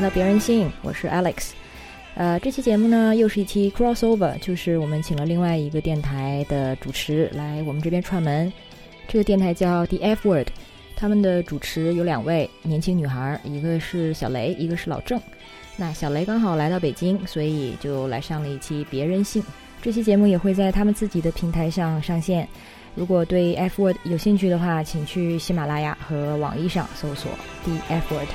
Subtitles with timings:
[0.00, 1.50] 大家好，欢迎来到别人性，我是 Alex。
[2.14, 8.50] 呃，这期节目呢又是一期 crossover，就是我们请了另外一个电台的主持来我们这边串门。
[9.06, 10.48] 这个电台叫 The F Word，
[10.96, 15.20] 他们的主持有两位年轻女孩，一个是小雷，一个是老郑。
[15.76, 19.42] 那小雷刚好来到北京，所以就来上了一期别人性。
[19.82, 22.48] 这期节目也会在他们自己的平台上上线。
[22.94, 27.30] 如果对 F Word 有兴趣的话，请去喜马拉雅和网易上搜索
[27.64, 28.28] The F Word。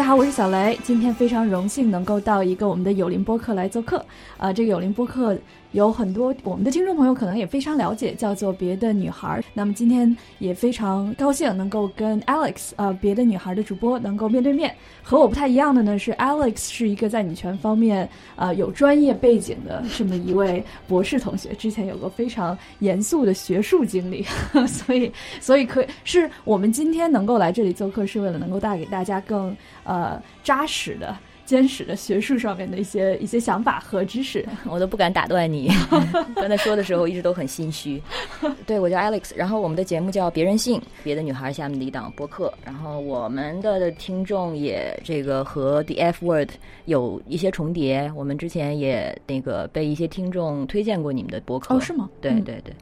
[0.00, 4.02] 大家好，我是小雷，今天非常荣幸能够到一个我们的有林播客来做客。
[4.38, 5.36] 啊，这个有林播客
[5.72, 9.42] 有很多我们的听众朋友可能也非常了解，叫做别的女孩。
[9.54, 14.74] 那么今天也非常高兴能够跟 Alex 啊，别的女孩的主播能够面对面。
[15.02, 24.24] 和我不太一样的呢是，Alex 是一个在女权方面啊有专业背景的这么一位博士同学，之前有过非常严肃的学术经历，
[24.66, 29.56] 所以所以可以是我们今天能够来这里做客，是为了能够带给大家更。
[29.82, 31.16] 呃，扎实的、
[31.50, 35.68] 坚实的学术上面的一些一些想法和知识， 我都不敢打断你。
[36.36, 38.00] 刚才说的时候，一直都很心虚。
[38.64, 42.54] 对，我叫 Alex，然后我们的节目叫《别人性》，别的女孩下面的一档播客。
[42.64, 46.50] 然后我们的听众也这个和 The F Word
[46.84, 48.12] 有一些重叠。
[48.14, 51.74] 我们之前也那个被一些听众推荐过你们的播客。
[51.74, 52.08] 哦，是吗？
[52.20, 52.72] 对对对。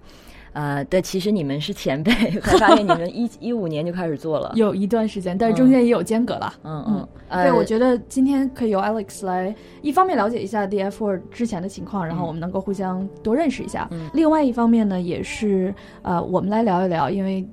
[0.52, 6.52] 呃，对，其实你们是前辈， 才发现你们一一五年就开始做了， 有一段时间，但是中间也有间隔了。
[6.64, 6.84] 嗯
[7.30, 13.88] 嗯，对，我觉得今天可以由 Alex 来，一方面了解一下 DF Four 之前的情况，然后我们能够互相多认识一下。
[14.14, 17.46] 另外一方面呢，也是呃，我们来聊一聊，因为。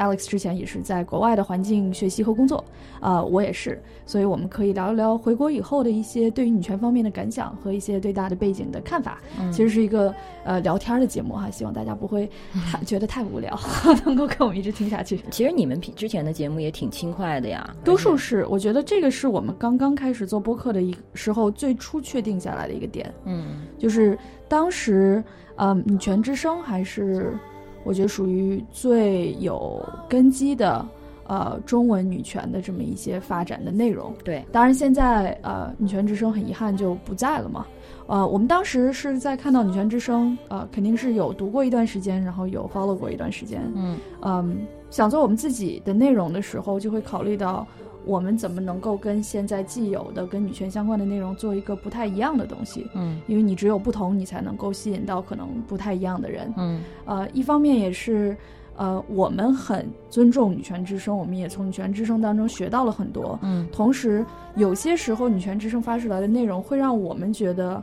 [0.00, 2.64] Alex 之前也是在国外的环境学习和工作，
[3.00, 9.18] 啊，我也是，所以我们可以聊一聊回国以后的一些对于女权方面的感想和一些对大的背景的看法。
[9.52, 10.12] 其实是一个
[10.42, 12.28] 呃聊天的节目哈，希望大家不会
[12.86, 13.58] 觉得太无聊，
[14.06, 15.20] 能够跟我们一直听下去。
[15.30, 23.12] 其实你们之前的节目也挺轻快的呀，多数是，我觉得这个是我们刚刚开始做播客的一时候最初确定下来的一个点。
[23.26, 24.18] 嗯，就是
[24.48, 25.22] 当时
[25.56, 27.36] 呃，女权之声还是。
[27.84, 30.86] 我觉得属于最有根基的，
[31.26, 34.14] 呃，中文女权的这么一些发展的内容。
[34.24, 37.66] 对，当然现在呃，女权之声很遗憾就不在了嘛。
[38.06, 43.62] 呃，我们当时是在看到女权之声，呃，肯定是有读过一段时间，然后有 follow 过一段时间。
[43.74, 44.58] 嗯嗯，
[44.90, 47.66] 想做我们自己的内容的时候，就会考虑到。
[48.04, 52.86] 我们怎么能够跟现在既有的跟女权相关的内容做一个不太一样的东西？
[52.94, 56.52] 嗯，因为你只有不同，你才能够吸引到可能不太一样的人。
[56.56, 58.36] 嗯，呃，一方面也是，
[58.76, 63.38] 呃，我们很尊重女权之声，我们也从女权之声当中学到了很多。
[63.42, 64.24] 嗯，同时
[64.56, 67.82] 有些时候女权之声发出来的内容会让我们觉得，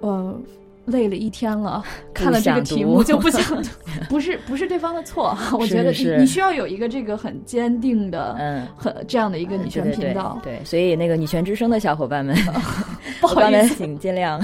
[0.00, 0.38] 呃。
[0.86, 3.62] 累了一天了，看了这个题目就不想，
[4.08, 12.36] 不是不是对方的错， 我觉得你你需要有一个这个很坚定的，嗯，很这样的一个女权频道，对，所以那个女权之声的小伙伴们，
[13.20, 14.38] 不好意思，请见谅，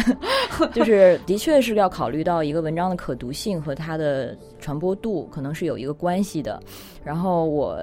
[0.72, 6.60] 就是的确是要考虑到一个文章的可读性和它的传播度，可能是有一个关系的。
[7.02, 7.78] 然后我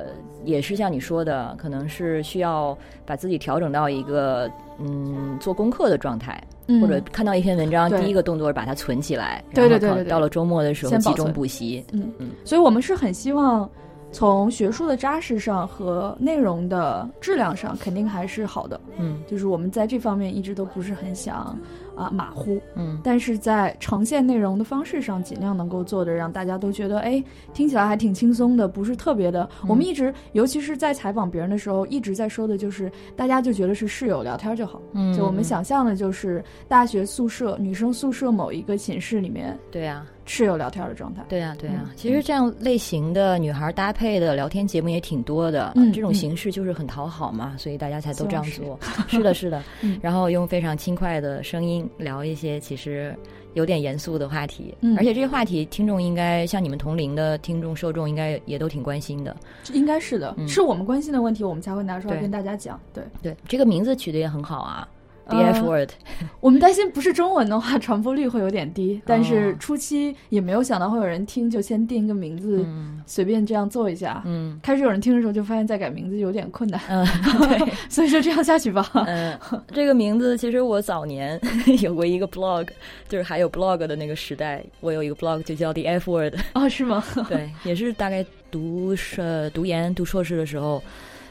[0.46, 6.41] 也是像你说的，可能是需要把自己调整到一个嗯做功课的状态。
[6.81, 11.83] 或者看到一篇文章，第一个动作是把它存起来，对对对，到了周末的时候集中补习。
[11.91, 12.11] 嗯。
[12.19, 13.69] 嗯，所以我们是很希望
[14.12, 18.79] 从学术的扎实上和内容的质量上，肯定还是好的。
[18.97, 21.58] 嗯，就是我们在这方面一直都不是很想。
[21.97, 27.23] 啊，马虎，嗯，但是在呈现内容的方式上，尽量能够做的让大家都觉得，哎，
[27.55, 29.49] 听起来还挺轻松的，不是特别的。
[29.67, 40.05] 我们一直，尤其是在采访别人的时候，一直在说的就是，大家就觉得是室友聊天就好，嗯，就我们想象的就是大学宿舍女生宿舍某一个寝室里面，对呀。
[40.28, 41.90] 室友聊天的状态，对呀，对呀。
[41.96, 48.78] 其实这样类型的女孩搭配的聊天节目也挺多的，这种形式就是很讨好嘛，所以大家才都这样做。
[49.08, 49.64] 是的，是的。
[50.02, 53.16] 然后用非常轻快的声音聊一些其实
[53.53, 59.35] 有点严肃的话题，而且这些话题听众应该像你们同龄的听众受众应该也都挺关心的，
[59.74, 62.79] 应该是的，是我们关心的问题，我们才会拿出来跟大家讲。
[62.94, 64.88] 对对，这个名字取得也很好啊。
[65.29, 65.90] The F word，
[66.40, 72.66] 我们担心不是中文的话传播率会有点低，但是初期也没有想到会有人听，就先定一个名字，
[73.06, 74.22] 随便这样做一下。
[74.26, 76.79] 嗯，开始有人听的时候就发现再改名字有点困难。
[76.88, 77.06] 嗯，
[77.47, 78.90] 对， 所以就这样下去吧。
[78.94, 79.38] 嗯，
[79.74, 81.40] 这个名字其实我早年
[81.84, 82.68] 有过一个 blog，
[83.09, 86.35] 就是还有 blog 的那个时代，我有一个 blog 就叫 The F word。
[86.53, 87.03] 哦，是吗？
[87.28, 90.82] 对，也是大概读硕读研读硕士的时候，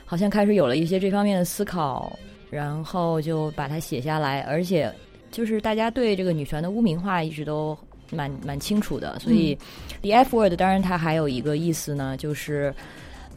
[0.05, 2.17] 好像开始有了一些这方面的思考。
[2.57, 4.91] 然后就把它写下来，而且
[5.31, 7.77] 就是大家对这个女权的污名化一直都
[8.11, 9.55] 蛮蛮清楚的，所以
[10.01, 12.75] the F word 当然它还有一个意思呢，就是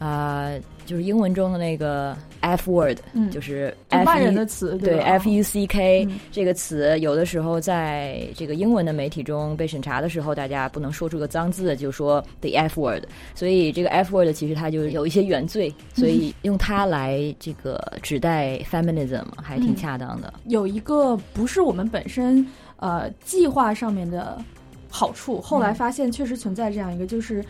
[0.00, 0.50] 啊、
[0.86, 3.30] 就是英文中的那个 F word，、嗯。
[3.30, 6.18] 就是 F 骂人 E 的词，对吧？F U C K、嗯。
[6.32, 13.04] 这个词，有的时候在这个英文的媒体中被审查的时候，大家不能说出个脏字，就说 the F word。
[13.34, 20.32] 所以这个 F word 其实它就有一些原罪，所以用它来这个指代 feminism 还挺恰当的。
[20.46, 22.44] 有一个不是我们本身
[22.78, 24.42] 呃计划上面的
[24.88, 27.44] 好处，后来发现确实存在这样一个，就是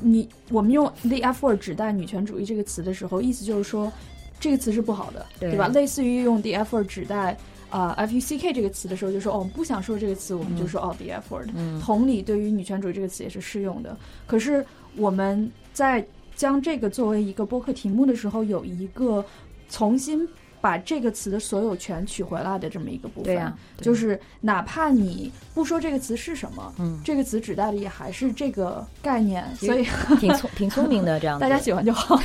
[0.00, 3.92] 你我们用 the F word 指代女权主义这个词的时候，意思就是说
[4.38, 5.68] 这个词是不好的，对吧？
[5.68, 7.36] 类似于用 the F word 指代。
[7.70, 11.48] 啊、f U C K 这个词的时候，就说哦，我们不想说这个词，我们就说、哦，the F word。
[11.54, 13.96] 嗯同理，对于女权主义这个词也是适用的。
[14.26, 19.24] 可是我们在将这个作为一个播客题目的时候，有一个
[19.68, 20.28] 重新
[20.60, 23.24] 把这个词的所有权取回来的这么一个部分。
[23.24, 29.86] 对呀、对就是哪怕你不说这个词是什么，嗯，这个词指代的也还是这个概念，所以
[30.18, 32.20] 挺聪 挺聪明的这样子，大家喜欢就好。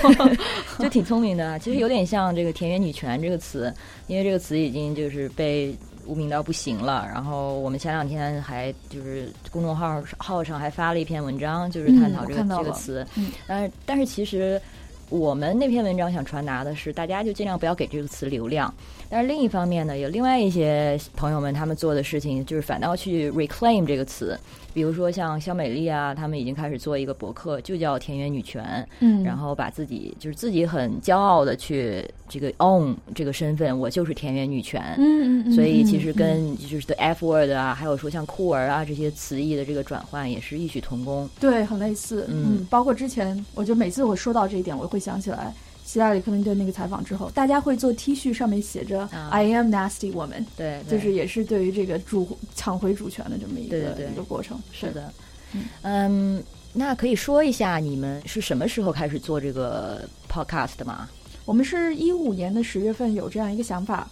[0.80, 1.58] 就挺聪明的。
[1.60, 3.74] 其实有点像这个田园女权这个词，
[4.08, 7.08] 因为这个词已经就是被污名到不行了。
[7.12, 13.06] 然后我们前两天还就是公众号号上还发了一篇文章，就是探讨这个、这个词。
[13.16, 14.62] 嗯但是但是其实
[15.10, 18.74] 我们那篇文章想传达的是，大家就尽量不要给这个词流量。
[19.08, 24.38] 但是另一方面呢，有另外一些朋友们他们做的事情，就是反倒去 reclaim 这个词。
[24.74, 28.86] 比如说像肖美丽啊，他们已经开始做一个博客，就叫田园女权。
[29.00, 34.82] 嗯然后把自己就是自己很骄傲的去这个 own 这个身份，我就是田园女权。
[34.98, 41.30] 嗯嗯嗯，所以其实嗯跟就是 the F word 啊，还有说像酷儿啊这些词义的这个转换也是异曲同工。
[41.40, 42.26] 对很类似。
[42.28, 45.54] 嗯嗯，包括之前，我觉得每次我说到这一点，我会想起来。
[45.84, 54.60] 希拉里·克林顿那个采访之后，大家会做 T 恤，上面写着啊 “I am nasty woman”，对，对就是也是对于这个主抢回主权的这么一个一个过程。
[54.72, 55.14] 是的
[55.54, 56.44] 嗯，嗯，
[56.74, 61.08] 那可以说一下你们是什么时候开始做这个 podcast 的吗？
[61.46, 64.10] 我们是一五年的十月份有这样一个想法，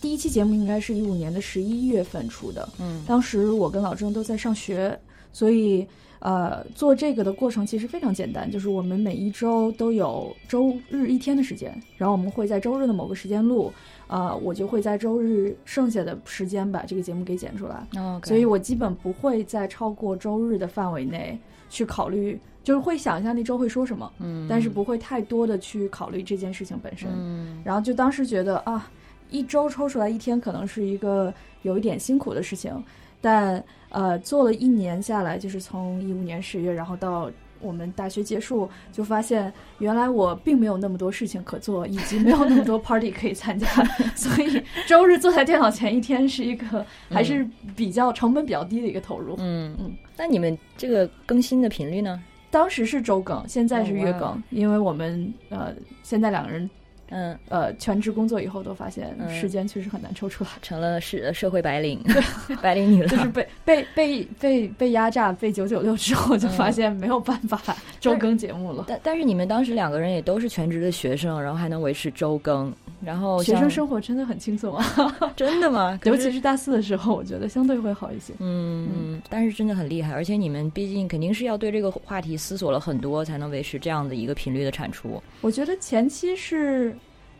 [0.00, 2.68] 第一期节目应该是一五年的十一月份出的。
[2.78, 4.96] 嗯当时我跟老郑都在上学，
[5.32, 5.84] 所以
[6.18, 13.72] 呃，做这个的过程其实非常简单，就是我们每一周都有周日一天的时间，然后我们会在周日的某个时间录，
[14.06, 17.86] 呃，我就会在周日剩下的时间把这个节目给剪出来。
[17.96, 27.08] 哦，所以我基本不会在超过周日的范围内去考虑，就是会想一下那周会说什么，嗯，但是不会太多的去考虑这件事情本身。
[27.12, 28.90] 嗯然后就当时觉得啊，
[29.30, 32.72] 一周抽出来一天可能是一个有一点辛苦的事情，
[33.20, 37.30] 但呃，做了一年下来，就是从一五年十月，然后到
[37.60, 43.66] 我们大学结束，就发现原来我并没有那么多事情可做，以及没有那么多 party 可以参加，
[44.14, 49.34] 所以周日坐在电脑前一天是一个还是比较成本比较低的一个投入。
[49.38, 52.22] 嗯嗯，那你们这个更新的频率呢？
[52.50, 56.68] 当时是周更，现在是月更，因为我们呃现在两个人
[57.10, 60.50] 嗯，呃全职工作以后都发现嗯时间确实很难抽出来。
[60.62, 62.00] 成了是社会白领，
[62.60, 63.08] 白领女了。
[63.08, 67.60] 就是被被被被被压榨，被九九六之后，就发现没有办法
[68.00, 68.84] 周更节目了。
[68.88, 72.72] 但但是你们当时两个人也都是全职的学生，然后还能维持周更，
[73.04, 74.84] 然后学生生活真的很轻松啊，
[75.36, 75.98] 真的吗？
[76.04, 78.32] 尤其是大四的时候，我觉得相对会好一些。
[78.38, 85.22] 嗯嗯，但是真的很厉害，而且你们毕竟肯定是要对这个话题思索了很多，才能维持这样的一个频率的产出。
[85.40, 86.96] 我觉得前期是，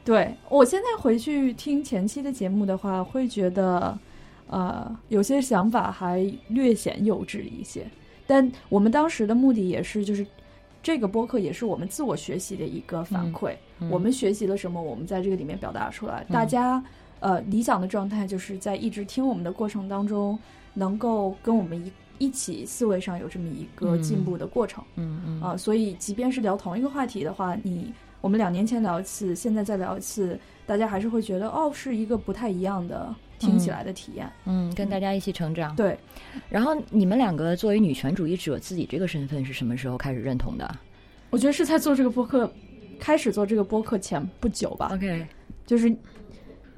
[0.07, 3.99] 对我现在回去听前期的节目的话，会觉得，
[4.47, 7.85] 呃，有些想法还略显幼稚一些。
[8.25, 10.25] 但我们当时的目的也是，就是
[10.81, 13.55] 这个播客也是我们自我学习的一个反馈。
[13.81, 16.25] 嗯我们学习了什么，我们在这个里面表达出来。
[16.29, 16.83] 嗯大家
[17.21, 20.39] 呃理想的状态就是在一直听我们的过程当中，
[20.75, 21.93] 能够跟我们一
[22.27, 34.31] 一起思维上有这么一个嗯进步的过程嗯嗯啊、所以即便是聊同一个话题的话，你我们两年前聊一次，现在再聊一次，大家还是会觉得哦，是一个不太一样的听起来的体验。
[34.45, 35.75] 嗯，跟大家一起成长。
[35.77, 35.97] 对，
[36.49, 40.69] 然后你们两个作为女权主义者，自己这个身份是什么时候开始认同的
[41.31, 42.51] 我觉得是在做这个播客，
[42.99, 45.27] 开始做这个播客前不久吧，？OK，
[45.67, 45.95] 就是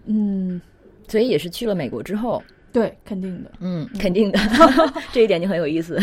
[0.07, 0.61] 嗯，
[1.07, 2.43] 所以也是去了美国之后，
[2.73, 3.53] 对，肯定的。
[3.61, 4.39] 嗯，肯定的，
[5.13, 5.99] 这一点就很有意思。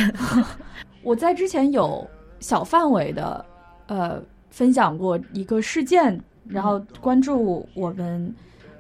[1.04, 2.08] 我在之前有
[2.40, 3.46] 小范围的
[3.88, 4.22] 呃
[4.56, 8.34] 分享过一个事件，然后关注我们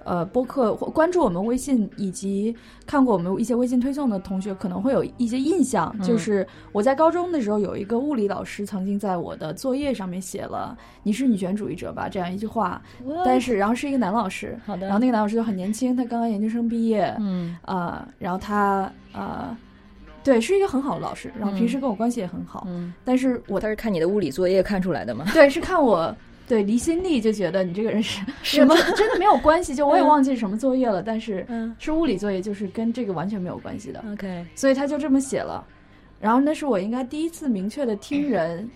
[0.05, 2.55] 呃播客或关注我们微信以及
[2.86, 6.01] 看过我们一些微信推送的同学，可能会有一些印象，嗯。
[6.01, 12.82] 就是我在高中的时候有一个物理老师曾经在我的作业上面写了“你是女权主义者吧”这样一句话，
[13.25, 17.53] 但是然后是一个男老师，好的，然后那个男老师就很年轻，他刚刚研究生毕业，嗯。
[17.63, 19.58] 啊，然后他呃，
[20.25, 25.25] 对，是一个很好的老师，然后平时跟我关系也很好，嗯，但是我他是看你的物理作业看出来的吗？
[25.32, 26.13] 对是看我
[26.48, 30.08] 对离心力就觉得你这个人是什么真真的没有关系，就我也嗯。
[30.08, 31.75] 忘记是什么作业了，但是嗯。
[31.79, 35.63] 是物理作业，就是跟这个完全没有关系的，，OK，所以他就这么写了，
[36.20, 38.67] 然后那是我应该第一次明确的听人。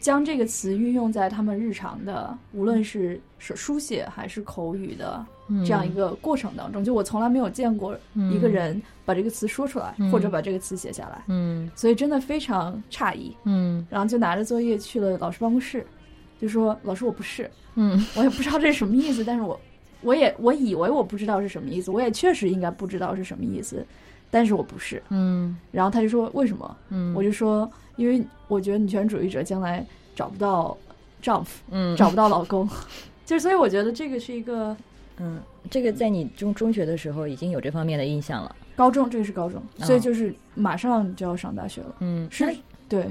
[0.00, 5.24] 将这个词运用在他们日常的，无论是是书写还是口语的
[5.64, 7.96] 这样一个过程当中，就我从来没有见过
[8.32, 11.70] 一个人把这个词说出来，嗯或者把这个词写下来，嗯。
[11.74, 13.36] 所以真的非常诧异。
[13.44, 13.86] 嗯。
[13.90, 15.86] 然后就拿着作业去了老师办公室，
[16.40, 18.04] 就说：“老师，我不是，嗯。
[18.16, 19.60] 我也不知道这是什么意思，但是我
[20.00, 23.84] 我也我以为我不知道是什么意思，我也确实应该不知道是什么意思，
[24.30, 25.02] 但是我不是。
[25.10, 29.84] 嗯”然后他就说：“为什么？”嗯，我就说：“因为我觉得女权主义者将来
[30.14, 30.76] 找不到
[31.22, 31.96] 丈夫，嗯。
[31.96, 32.68] 找不到老公，
[33.24, 34.76] 就所以我觉得这个是一个
[35.18, 35.40] 嗯，
[35.70, 38.54] 这个在你中中学的时候已经有这方面的印象了。
[38.76, 41.94] 高中，这个是高中，哦所以就是马上就要上大学了。
[42.00, 42.54] 嗯，是那，
[42.88, 43.06] 对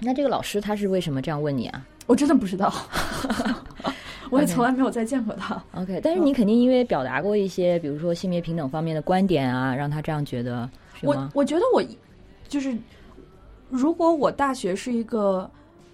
[0.00, 2.72] 那这个老师他是为什么这样问你啊我真的不知道，
[4.30, 5.62] 我也从来没有再见过他。
[5.74, 10.68] ？OK，但是你肯定因为表达过一些，比如说性别平等方面的观点啊，让他这样觉得，
[11.00, 11.30] 是我吗？
[11.34, 11.82] 我觉得我
[12.48, 12.76] 就是，
[13.70, 15.50] 如果我大学是一个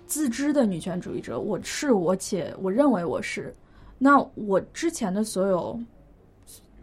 [0.07, 3.55] 自知的女权主义者，我是我且我认为我是，
[4.03, 5.79] 那我之前的所有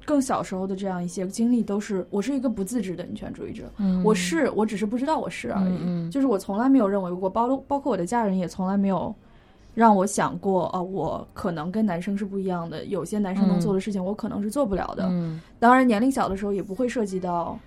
[0.06, 3.64] 更小时候的这样一些经历，都是我是一个不自知的女权主义者。
[3.80, 6.10] 嗯我是，我只是不知道我是而已。
[6.12, 9.14] 就是我从来没有认为过，包包括我的家人也从来没有
[9.74, 15.08] 让我想过，啊，我可能跟男生是不一样的，有些男生能做的事情，我可能是做不了的。
[15.10, 17.60] 嗯当然，年龄小的时候也不会涉及到，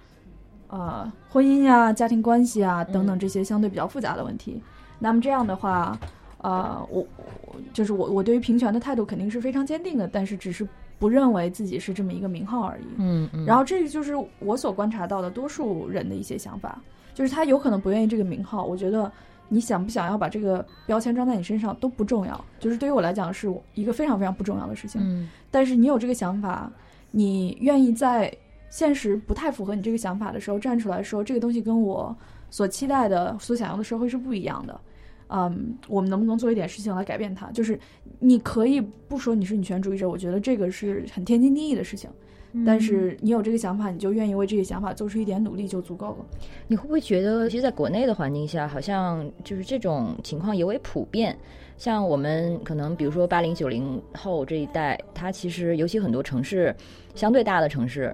[0.68, 4.62] 呃，婚姻呀、家庭关系啊等等这些相对比较复杂的问题。
[4.98, 5.98] 那么这样的话，
[6.42, 7.06] 呃，我
[7.46, 10.66] 我就是我我对于平权的态度肯定是非常坚定的，但是只是
[10.98, 12.86] 不认为自己是这么一个名号而已。
[12.96, 16.80] 嗯嗯，然后这个就是我所观察到的多数人的一些想法，
[17.14, 18.64] 就是他有可能不愿意这个名号。
[18.64, 19.10] 我觉得
[19.48, 25.00] 你想不想要把这个标签装在你身上都不重要，就是对于我来讲是一个非常非常不重要的事情。
[25.04, 26.70] 嗯但是你有这个想法，
[27.10, 28.32] 你愿意在
[28.70, 32.16] 现实不太符合你这个想法的时候站出来说，这个东西跟我
[32.50, 34.80] 所期待的、所想要的社会是不一样的。
[35.30, 37.50] 嗯，我们能不能做一点事情来改变它？
[37.52, 37.78] 就是
[38.18, 42.10] 你可以不说你是女权主义者，我觉得这个是很天经地义的事情。
[42.66, 46.16] 但是你有这个想法，你就愿意为这个想法做出一点努力就足够了。
[46.66, 51.38] 你会不会觉得，其实在国内的环境下，好像就是这种情况尤为普遍？
[51.76, 56.74] 像我们可能，比如说八零九零后这一代，他其实尤其很多城市
[57.14, 58.12] 相对大的城市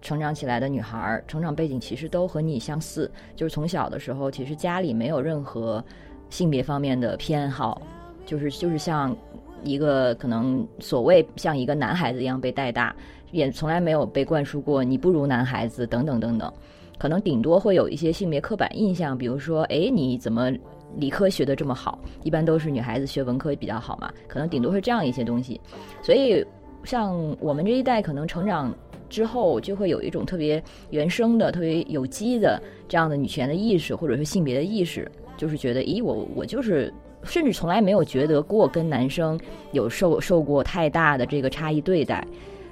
[0.00, 5.84] 成长起来的女孩儿，成长背景其实都和你相似，就是从小的时候，其实家里没有任何
[6.30, 7.80] 性别方面的偏好，
[8.26, 9.16] 就是就是像
[9.64, 12.94] 一个可能所谓像一个男孩子一样被带大，
[13.32, 16.52] 也从来没有被灌输过你不如男孩子等等等等。
[16.98, 20.50] 可能顶多会有一些性别刻板印象，比如说，哎，你怎么
[20.96, 21.96] 理科学的这么好？
[22.24, 25.60] 一般都是女孩子学文科比较好嘛，可能顶多是这样一些东西。
[26.02, 26.44] 所以，
[26.82, 28.74] 像我们这一代，可能成长
[29.08, 35.08] 之后就会有一种特别原生的、特别有机的这样的女权的意识，或者是性别的意识，
[35.38, 36.92] 就是觉得，咦，我我就是。
[37.24, 39.38] 甚至从来没有觉得过跟男生
[39.72, 42.24] 有受受过太大的这个差异对待，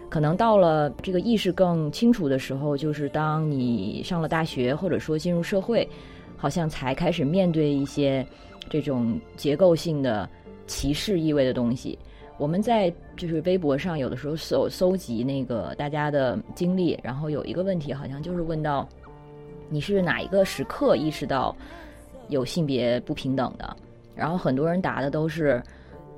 [0.09, 5.87] 可能到了这个意识更清楚的时候，就是当你上了大学，或者说进入社会，
[6.37, 8.25] 好像才开始面对一些
[8.71, 10.31] 这种结构性的
[10.69, 11.99] 歧视意味的东西。
[12.39, 18.89] 我们在就是微博上有的时候搜搜集那个大家的经历，然后有一个问题好像就是问到
[19.69, 21.55] 你是哪一个时刻意识到
[22.29, 23.77] 有性别不平等的？
[24.15, 25.63] 然后很多人答的都是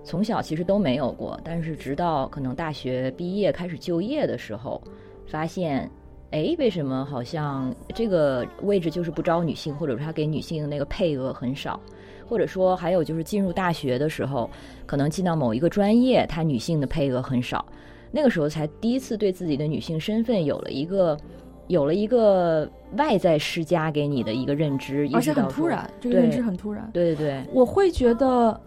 [0.05, 4.81] 从小其实都没有过，但是直到可能大学毕业开始就业的时候，
[5.27, 5.91] 发现，
[6.31, 11.81] 哎，为什么好像这个位置就是不招女性，或者说他给女性的那个配额很少，
[12.27, 14.49] 或者说还有就是进入大学的时候，
[14.87, 17.67] 可能进到某一个专业，他女性的配额很少，
[18.13, 21.19] 那个时候才第一次对自己的女性身份有了一个。
[21.69, 26.89] 有了一个外在施加给你的一个认知，而且很突然，这个认知很突然。
[26.93, 28.61] 对对对，我会觉得，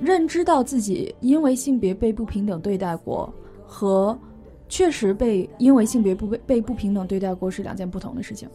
[0.00, 3.32] 认知到自己因为性别被不平等对待过，
[3.66, 4.18] 和
[4.68, 8.48] 确实被因为性别不被被不平等对待过是两件不同的事情。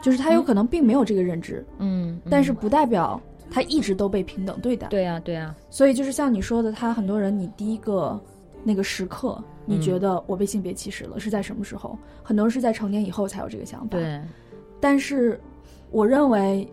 [0.00, 3.18] 就是他有可能并没有这个认知，嗯，但是嗯不代表
[3.50, 4.86] 他一直都被平等对待。
[4.88, 8.20] 对啊，对啊，所以就是像你说的，他很多人你第一个
[8.64, 11.96] 那个时刻，你觉得我被性别歧视了，是在什么时候？
[12.22, 13.88] 很多人是在成年以后才有这个想法。
[13.90, 14.20] 对，
[14.80, 15.38] 但是
[15.90, 16.66] 我认为，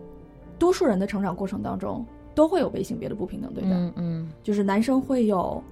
[0.58, 3.70] 多数人的成长过程当中都会有被性别的不平等对待。
[3.70, 5.62] 嗯嗯就是男生会有，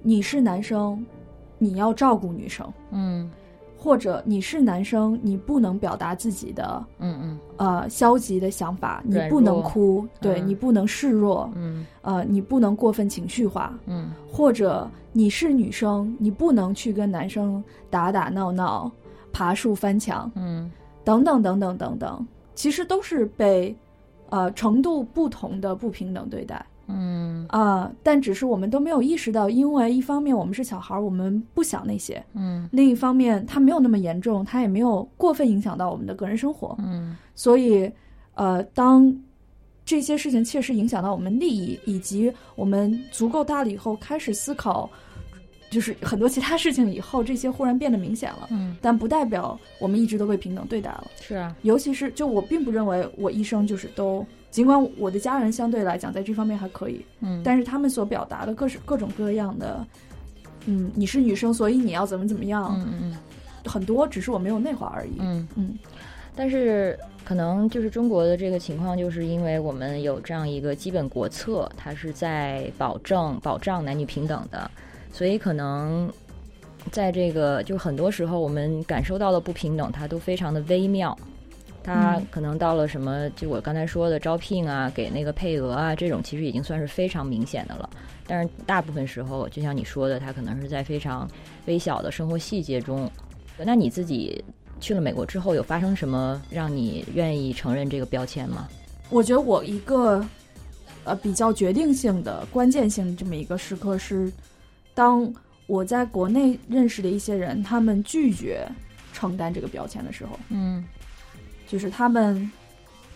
[0.00, 1.04] 你是男生，
[1.58, 3.30] 你要照顾女生，嗯
[3.84, 7.38] 或者你是男生，你不能表达自己的嗯嗯。
[7.58, 10.48] 呃消极的想法，你不能哭，对嗯。
[10.48, 11.84] 你不能示弱，嗯。
[12.00, 14.10] 呃，你不能过分情绪化，嗯。
[14.32, 18.90] 或者你是女生，你不能去跟男生打打闹闹、
[19.34, 20.70] 爬树翻墙嗯
[21.04, 23.76] 等等等等等等，其实都是被
[24.30, 36.74] 呃程度不同的不平等对待嗯啊、但只是我们都没有意识到，因为一方面我们是小孩儿，我们不想那些；嗯另一方面，它没有那么严重，它也没有过分影响到我们的个人生活。
[36.78, 37.90] 嗯所以，
[38.34, 39.14] 呃，当
[39.84, 44.88] 这些事情切实影响到我们利益，以及我们足够大了以后，开始思考，
[45.68, 48.48] 就是很多其他事情以后，这些忽然变得明显了。
[48.50, 51.06] 嗯，但不代表我们一直都被平等对待了。
[51.20, 59.84] 是啊，尤其是，就我并不认为我一生就是都，尽管我的家人相对来讲在这方面还可以，嗯但是他们所表达的各式各种各样的，
[60.66, 63.16] 嗯，你是女生，所以你要怎么怎么样，嗯嗯
[63.66, 65.16] 很多只是我没有内化而已。
[65.18, 65.48] 嗯。
[65.56, 65.76] 嗯
[66.36, 74.70] 但是可能就是中国的这个情况，就是因为我们有这样一个基本国策，它是在保证保障男女平等的，
[75.12, 76.08] 所以可能
[76.92, 81.16] 在这个就很多时候我们感受到的不平等，它都非常的微妙。
[81.84, 87.88] 它嗯可能到了什么，就我刚才说的招聘啊，给那个配额啊，这种其实已经算是非常明显的了。
[88.26, 91.30] 但是大部分时候，就像你说的，他可能是在非常
[91.66, 93.08] 微小的生活细节中。
[93.58, 94.42] 那你自己
[94.80, 98.66] 去了美国之后，有发生什么让你愿意承认这个标签吗？
[99.10, 100.26] 我觉得我一个
[101.04, 104.32] 呃比较决定性的、关键性的这么一个时刻是，
[104.94, 105.30] 当
[105.66, 108.66] 我在国内认识的一些人，他们拒绝
[109.12, 110.82] 承担这个标签的时候，嗯
[111.66, 112.50] 就是他们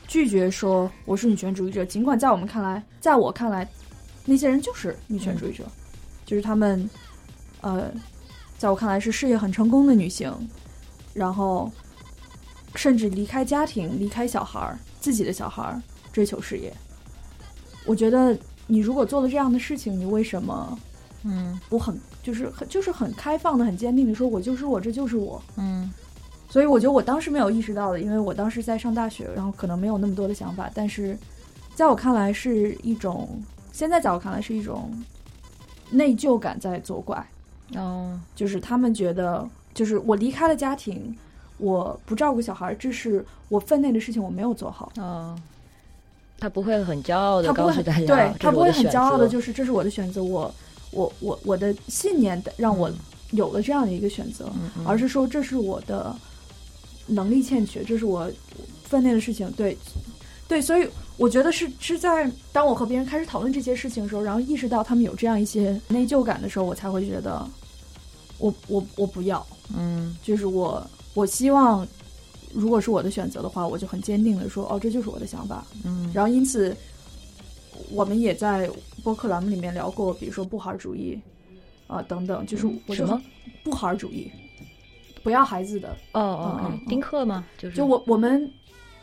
[0.06, 3.68] 拒绝说我是女权主义者，尽管在我们看来，在我看来，
[4.24, 5.64] 那些人就是女权主义者，
[6.24, 6.88] 就是他们
[7.60, 7.90] 呃，
[8.56, 10.32] 在我看来是事业很成功的女性，
[11.14, 11.70] 然后
[12.74, 15.82] 甚至离开家庭、离开小孩儿、自己的小孩儿，
[16.12, 16.72] 追求事业。
[17.84, 20.78] 我觉得你如果做了这样的事情，你为什么
[21.22, 25.42] 嗯不很就是很就是很开放的、很坚定的说，我就是我，这就是我。
[25.56, 25.92] 嗯
[26.48, 30.70] 所以我觉得我当时没有意识到的，因为我当时在上大学，然后可能没有那么多的想法。
[30.74, 31.16] 但是，
[31.74, 33.28] 在我看来是一种，
[33.70, 34.90] 现在在我看来是一种
[35.90, 37.22] 内疚感在作怪，
[37.76, 41.14] 哦就是他们觉得，就是我离开了家庭，
[41.58, 44.90] 我不照顾小孩，这是我分内的事情，我没有做好。
[44.96, 45.38] 哦，
[46.38, 50.54] 他不会很骄傲的他不会告诉大家，对他不会很骄傲的，就是这是我的选择，我
[50.92, 52.90] 我我我的信念让我
[53.32, 54.50] 有了这样的一个选择。
[54.54, 56.14] 嗯嗯而是说这是我的
[57.08, 58.30] 能力欠缺，这是我
[58.84, 59.50] 分内的事情。
[59.52, 59.76] 对，
[60.46, 67.44] 对，所以我觉得是是在当我和别人开始讨论这些事情的时候，然后意识到他们有这样一些内疚感的时候，我才会觉得，
[68.38, 69.44] 我我我不要，
[69.76, 71.86] 嗯就是我我希望，
[72.52, 75.66] 如果是我的选择的话，我就很坚定的说，哦，这就是我的想法。
[75.84, 76.76] 嗯然后因此，
[77.90, 78.70] 我们也在
[79.02, 81.18] 播客栏目里面聊过，比如说不孩主义，
[81.86, 83.22] 啊、等等，就是我什么很
[83.64, 84.30] 不孩主义，
[85.28, 85.90] 不要孩子的。
[86.12, 87.44] 哦哦丁克吗？
[87.58, 87.76] 就是。
[87.76, 88.50] 就我我们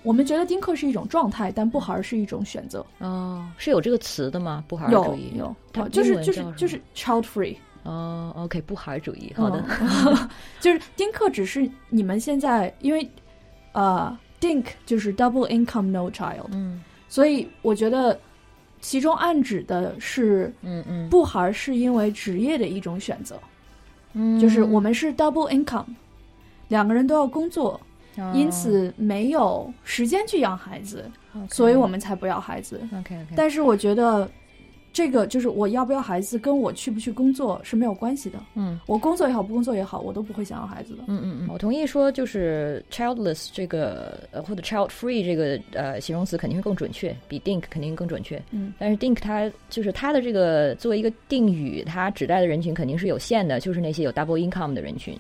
[0.02, 2.84] 我们觉得丁克是一种状态，但不孩是一种选择。
[2.98, 4.64] 哦是有这个词的吗？
[4.68, 5.32] 不孩主义。
[5.38, 5.56] 有，
[5.90, 7.56] 就是就是就是 child free。
[7.84, 13.08] 哦，OK，不孩儿主义，好的，嗯 就是丁克只是你们现在因为
[13.74, 16.82] 呃 dink 就是 double income no child，嗯。
[17.08, 18.20] 所以我觉得
[18.82, 23.40] 其中暗指的是嗯嗯，不孩是因为职业的一种选择，
[24.14, 24.40] 嗯。
[24.40, 25.86] 就是我们是 double income，
[26.68, 27.80] 两个人都要工作，
[28.18, 31.10] 哦因此没有时间去养孩子
[31.50, 32.80] 所以我们才不要孩子。
[32.94, 34.30] OK OK，但是我觉得，
[34.94, 38.40] 这个就是我要不要孩子，跟我去不去工作是没有关系的。
[38.54, 38.80] 嗯。
[38.86, 41.04] 我工作也好，不工作也好，我都不会想要孩子的。
[41.08, 48.42] 嗯嗯嗯，我同意说，就是 childless 这个呃或者 child free 这个呃形容词肯定会更准确，比 think 肯定更准确。
[48.52, 55.14] 嗯，但是 think 它就是它的这个作为一个定语，它指代的人群肯定是有限的，就是那些有 double income 的人群。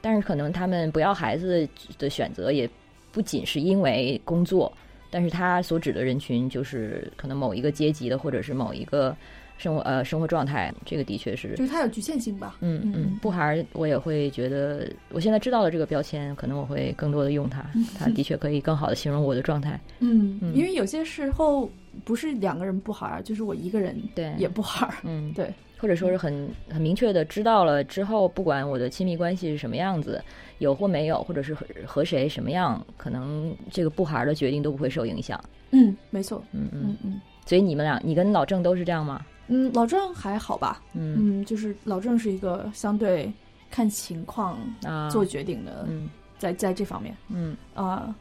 [0.00, 2.68] 但是可能他们不要孩子的选择也
[3.12, 4.72] 不仅是因为工作，
[5.10, 9.16] 但是他所指的人群就是可能某一个阶级的，或者是某一个
[9.56, 12.58] 生活呃生活状态，这个的确是就是它有局限性吧。
[12.60, 17.64] 嗯嗯嗯，不孩儿我也会觉得，我现在知道了这个标签，可能我会更多的用它，
[17.98, 19.80] 它的确可以更好的形容我的状态。
[19.98, 21.68] 嗯，嗯因为有些时候
[22.04, 24.94] 不是两个人不好啊，就是我一个人对也不好。
[25.02, 30.22] 嗯，对，或者说是很很明确的知道了之后，不管我的亲密关系是什么样子，
[30.58, 35.42] 有或没有，或者是和和谁什么样，可能这个不孩的决定都不会受影响。
[35.70, 36.42] 嗯，没错。
[36.52, 39.24] 嗯嗯嗯嗯所以你们俩，你跟老郑都是这样吗？
[39.46, 40.82] 嗯，老郑还好吧？
[40.94, 43.32] 嗯嗯，就是老郑是一个相对
[43.70, 48.14] 看情况啊，做决定的，嗯在在这方面嗯啊、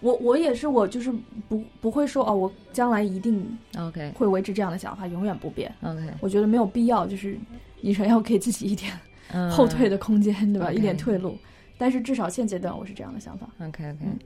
[0.00, 1.12] 我我也是，我就是
[1.48, 3.46] 不不会说哦，我将来一定
[3.78, 5.72] ，OK 会维持这样的想法，永远不变。
[5.82, 7.38] OK，我觉得没有必要，就是
[7.80, 8.92] 你人要给自己一点
[9.32, 11.36] 嗯后退的空间，对吧一点退路。
[11.78, 13.46] 但是至少现阶段我是这样的想法。
[13.60, 14.18] OK OK，、嗯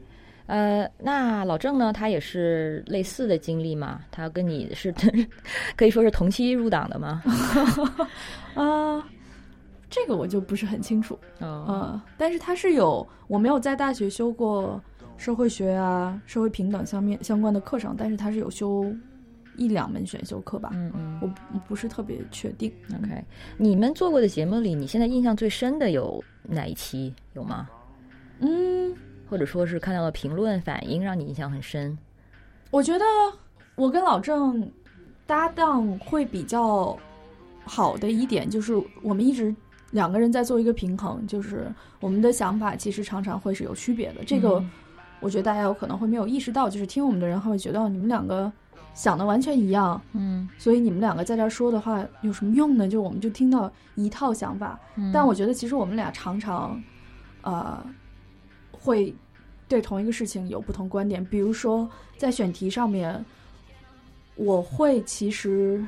[0.47, 1.93] 呃，那老郑呢？
[1.93, 4.01] 他也是类似的经历嘛？
[4.11, 4.93] 他跟你是
[5.77, 7.23] 可以说是同期入党的吗？
[8.55, 9.05] 啊、
[9.89, 11.17] 这个我就不是很清楚。
[11.39, 14.81] 哦，呃，但是他是有，我没有在大学修过
[15.21, 18.91] 社会学啊、社会平等相面相关的课程，但是他是有修
[19.55, 20.71] 一两门选修课吧。
[20.73, 22.73] 嗯嗯我我不是特别确定。
[23.03, 23.23] ，OK。
[23.59, 27.13] 你们做过的节目里，你现在印象最深的有哪一期？
[27.35, 27.69] 有吗？
[28.39, 28.97] 嗯，
[29.29, 31.99] 或者说是看到的评论反应让你印象很深？
[32.71, 33.05] 我觉得
[33.75, 34.73] 我跟老郑
[35.27, 36.99] 搭档会比较
[37.65, 39.55] 好的一点，就是我们一直
[39.91, 44.25] 两个人在做一个平衡，就是我们的想法其实常常会是有区别的。
[44.25, 44.71] 这个嗯
[45.21, 48.51] 我觉得大家有可能会没有意识到，就是听我们的人还会觉得你们两个
[48.95, 52.89] 想的完全一样，嗯所以你们两个在这儿说的话有什么用呢？
[52.89, 56.83] 就我们就听到一套想法，嗯但我觉得其实我们俩常常，
[57.43, 57.79] 呃，
[58.73, 59.15] 会
[59.69, 61.25] 对同一个事情有不同观点。
[61.25, 63.25] 比如说在选题上面，
[64.35, 65.85] 我会其实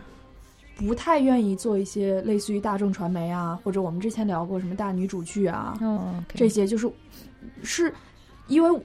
[0.76, 5.76] 不太愿意做一些类似于大众传媒啊，或者我们之前聊过什么大女主剧啊，
[6.34, 6.90] 这些就是
[7.62, 7.92] 是
[8.46, 8.80] 因为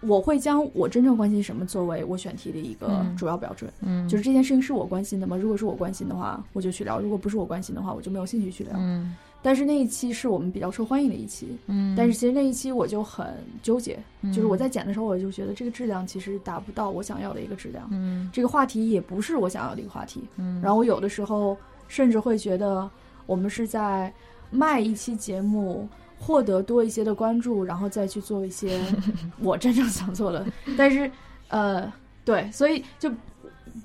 [0.00, 3.70] 我会将我真正关心什么作为我选题的一个嗯主要标准。
[3.80, 5.36] 嗯就是这件事情是我关心的吗？
[5.36, 8.72] 如果是我关心的话，我就去聊；如果不是我关心的话，我就没有兴趣去聊。
[8.76, 13.96] 嗯但是那一期是我们比较受欢迎的一期，嗯，但是其实那一期我就很纠结，
[14.34, 20.24] 就是我嗯在剪的时候，我就觉得这个质量其实达不到我想要的一个质量，嗯这个话题也不是我想要的一个话题。
[20.38, 21.56] 嗯，然后我有的时候
[21.86, 22.90] 甚至会觉得
[23.26, 24.12] 我们是在
[24.50, 28.80] 卖一期节目，获得多一些的关注，然后再去做一些
[29.40, 30.46] 我真正想做的。
[30.76, 31.10] 但是，
[31.48, 31.90] 呃，
[32.24, 33.10] 对，所以就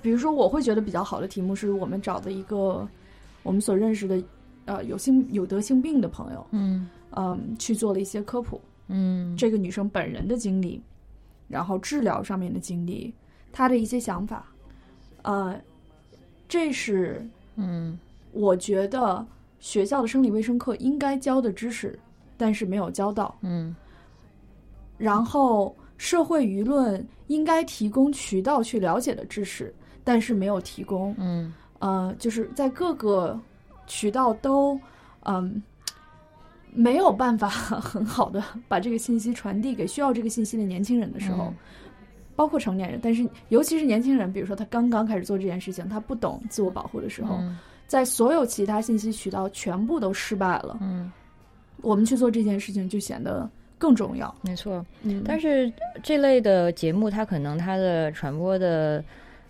[0.02, 2.86] 比如说，我会觉得比较好的题目是我们找的一个
[3.42, 4.22] 我们所认识的
[4.66, 10.82] 呃有性有得性病的朋友，嗯嗯，去做了一些科普，嗯这个女生本人的经历，
[11.48, 13.14] 然后治疗上面的经历，
[13.52, 14.46] 她的一些想法，
[15.22, 15.60] 呃，
[16.48, 17.98] 这是嗯。
[18.36, 19.24] 我觉得
[19.60, 21.96] 学校的生理卫生课应该教的知识，
[22.44, 23.34] 但是没有交到。
[23.40, 23.74] 嗯。
[24.98, 31.14] 然后社会舆论应该提供渠道去了解的知识，但是没有提供。
[31.16, 31.54] 嗯。
[31.78, 33.40] 呃，就是在各个
[33.86, 34.78] 渠道都，
[35.22, 35.62] 嗯，
[36.70, 41.54] 没有办法很好的把这个信息传递给需要这个信息的年轻人的时候，嗯。
[42.36, 47.56] 包括成年人，但是尤其是年轻人，比如说他刚刚开始做这件事情，他不懂自我保护的时候，嗯。
[47.86, 51.12] 在所有其他信息渠道全部都失败了，嗯，
[51.84, 54.34] 我们去做这件事情就显得更重要。
[54.42, 54.84] 没错。
[55.02, 59.04] 嗯，但是这类的节目，它可能它的传播的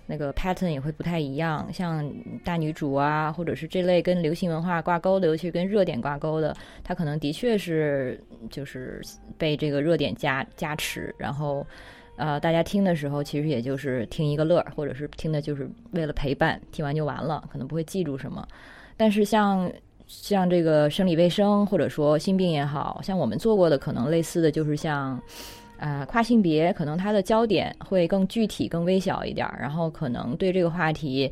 [0.07, 2.05] 那个 pattern 也会不太一样，像
[2.45, 8.21] 大女主啊，或者是这类跟流行文化挂钩的，尤其是跟热点挂钩的，它可能的确是
[8.51, 9.01] 就是
[9.39, 11.67] 被这个热点加加持，然后。
[12.17, 18.47] 呃，大家听的时候其实也就是听一个乐，或者是听的就是为了陪伴，听完就完了，可能不会记住什么。
[18.97, 19.69] 但是像
[20.07, 25.21] 像这个生理卫生，或者说性病也好像我们做过的，可能类似的就是像
[25.79, 31.31] 呃跨性别，可能它的焦点会更具体、更微小一点，然后可能对这个话题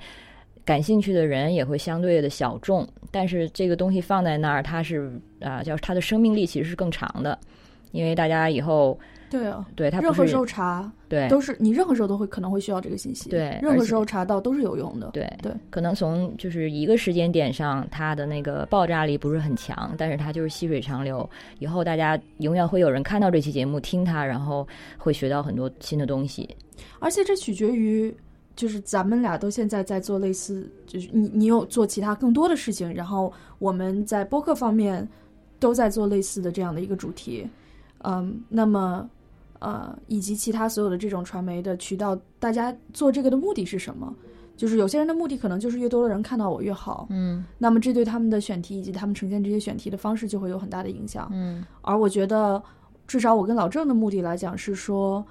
[0.65, 2.87] 感兴趣的人也会相对的小众。
[3.11, 7.39] 但是这个东西放在那儿，它是啊、叫它的生命力其实是更长的，
[7.91, 8.99] 因为大家以后
[9.33, 15.09] 对啊，对他任何时候查对都是你任何时候都会可能会需要这个信息，对任何时候查到都是有用的。
[15.13, 21.27] 对对，可能从就是一个时间点上，它的那个爆炸力不是很强，但是它就是细水长流。
[21.61, 24.69] 以后大家永远会有人看到这期节目，听它，然后
[24.99, 26.55] 会学到很多新的东西。
[26.99, 28.15] 而且这取决于，
[28.55, 35.09] 就是咱们俩都现在在做类似，就是你你有做其他更多的事情，然后我们在播客方面
[35.59, 37.49] 都在做类似的这样的一个主题，
[38.05, 39.09] 嗯，那么
[39.63, 44.13] 呃，以及其他所有的这种传媒的渠道，大家做这个的目的是什么？
[44.57, 51.29] 就是有些人的目的可能就是越多的人看到我越好，嗯那么这对他们的选题以及他们呈现这些选题的方式就会有很大的影响。
[51.33, 52.63] 嗯而我觉得，
[53.07, 55.25] 至少我跟老郑的目的来讲是说，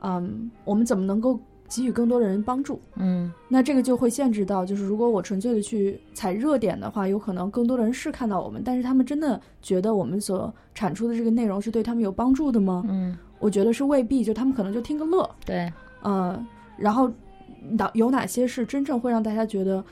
[0.00, 2.80] 嗯，我们怎么能够给予更多的人帮助。
[2.96, 12.84] 嗯那这个就会限制到，就是如果我纯粹的去踩热点的话，有可能更多的人是看到我们，但是他们真的觉得我们所产出的这个内容是对他们有帮助的吗？
[12.88, 15.72] 嗯，我觉得是未必，就他们可能就听个乐，对，
[16.02, 16.44] 呃，
[16.76, 17.10] 然后
[17.70, 19.84] 哪有哪些是真正会让大家觉得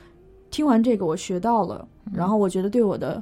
[0.51, 3.21] 听完这个我学到了，然后我觉得对我的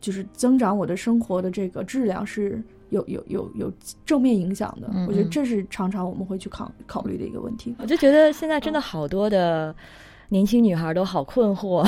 [0.00, 3.72] 就是增长我的生活的这个质量是有有有有
[4.04, 4.88] 正面影响的。
[4.92, 7.74] 嗯我觉得嗯这是常常我们会去考考虑的一个问题。
[7.78, 9.74] 我就觉得现在真的好多的
[10.28, 11.84] 年轻女孩都好困惑。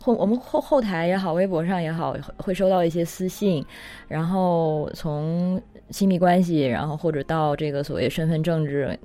[0.00, 3.64] 后我们后后台也好，微博上也好，会收到一些私信，
[4.06, 5.58] 然后从
[5.94, 8.98] 亲密关系，然后或者到这个所谓身份政治，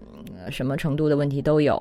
[0.44, 1.80] 呃什么程度的问题都有。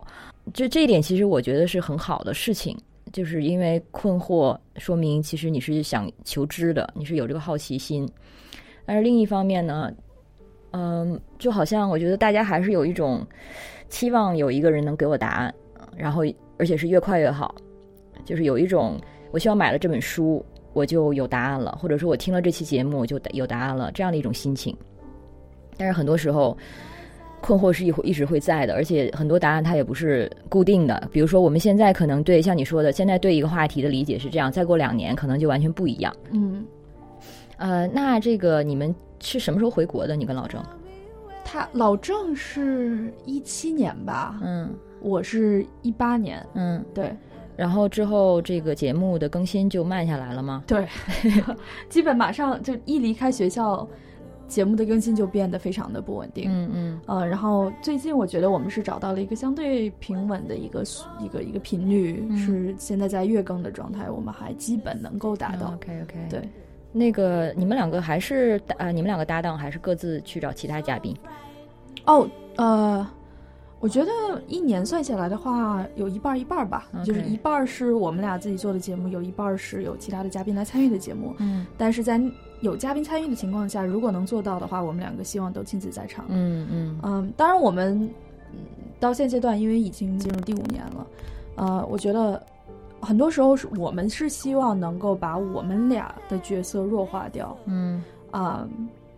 [0.52, 2.76] 这这一点其实我觉得是很好的事情，
[3.10, 8.06] 就是因为困惑，说明其实你是想求知的，你是有这个好奇心。
[8.84, 9.90] 但是另一方面呢，
[10.72, 13.26] 嗯，就好像我觉得大家还是有一种
[13.88, 15.54] 期望有一个人能给我答案，
[15.96, 16.22] 然后
[16.58, 17.54] 而且是越快越好，
[18.26, 20.44] 就是有一种我希望买了这本书
[20.74, 24.76] 我就有答案了，或者说我听了这期节目我就有答案了这样的一种心情。
[25.78, 26.54] 但是很多时候
[27.40, 31.08] 困惑是一会一直会在的，而且很多答案它也不是固定的。
[31.12, 36.14] 比如说我们现在可能对像你说的，现在对一个话题的理解是这样，再过两年可能就完全不一样。
[36.32, 36.64] 嗯，
[37.56, 40.16] 呃，那这个你们是什么时候回国的？
[40.16, 40.60] 你跟老郑？
[41.44, 44.68] 他老郑是一七年吧，嗯
[45.00, 46.84] 我是一八年，嗯。
[46.92, 47.16] 对
[47.56, 50.62] 然后之后这个节目的更新就慢下来了吗？
[50.66, 50.86] 对，
[51.88, 53.88] 基本马上就一离开学校，
[54.48, 56.50] 节目的更新就变得非常的不稳定。
[56.50, 60.82] 嗯嗯呃，然后最近我觉得我们是找到了一个相对平稳的一个
[61.20, 65.74] 一个一个频率，嗯是现在在月更的状态，我们还基本能够达到。
[65.74, 66.14] OK OK。
[66.30, 66.48] 对，
[66.90, 71.14] 那个你们两个还是搭呃，你们两个搭档还是各自去找其他嘉宾？
[72.06, 73.06] 哦，呃，
[73.80, 74.10] 我觉得
[74.46, 81.34] 一年算下来的话，有一半儿一半儿吧就是一半儿是我们俩自己做的节目，有一半儿是有其他的嘉宾来参与的节目。
[81.38, 82.18] 嗯但是在
[82.60, 86.24] 有嘉宾参与的情况下，如果能做到的话，我们两个希望都亲自在场。
[86.28, 87.98] 嗯嗯嗯，当然我们
[88.52, 88.58] 嗯
[88.98, 91.06] 到现阶段，因为已经进入第五年了，
[91.56, 92.42] 呃，我觉得
[93.00, 98.66] 很多时候是我们是希望能够把我们俩的角色弱化掉，嗯啊、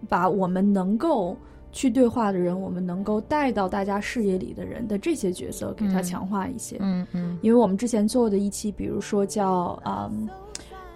[0.09, 1.35] 把我们能够
[1.73, 6.77] 去对话的人，我们能够带到大家视野里的人的这些角色给他嗯强化一些。
[6.81, 10.11] 嗯嗯因为我们之前做的一期，比如说叫啊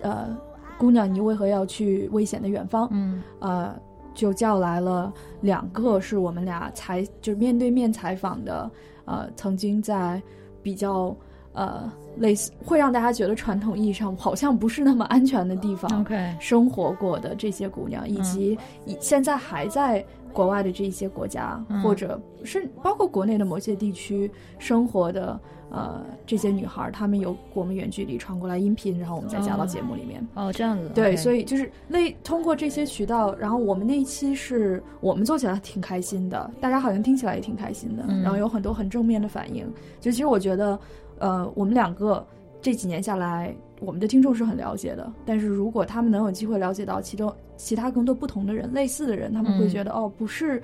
[0.03, 0.37] 呃
[0.79, 2.89] 姑娘，你为何要去危险的远方？
[2.93, 3.23] 嗯。
[3.39, 3.75] 呃，
[4.15, 8.71] 就叫来了两个是我们俩采就是面对面采访的，
[9.07, 10.23] 呃，曾经在
[10.63, 11.15] 比较
[11.53, 16.07] 呃类似会让大家觉得传统意义上好像不是那么安全的地方
[16.39, 18.57] 生活过的这些姑娘，以及
[18.87, 20.05] 以现在还在
[20.35, 30.27] 国外的这一些国家，嗯或者是包括国内的某些地区生活的呃这些女孩，她们有我们远距离传过来音频，然后我们再加到哦节目里面。
[30.35, 39.65] 哦，这样子，对，所以以就是那通过这些渠道，然后我们那一期是我们做起来挺开心的，大家好像听起来也挺开心的，嗯然后有很多很正面的反应。
[40.01, 40.79] 就其实我觉得，
[41.19, 42.27] 呃，我们两个
[42.61, 50.63] 这几年下来，我们的听众是很了解的，但是如果他们能有机会了解到其中其他更多不同的人、类似的人，他们会嗯觉得、哦，不是。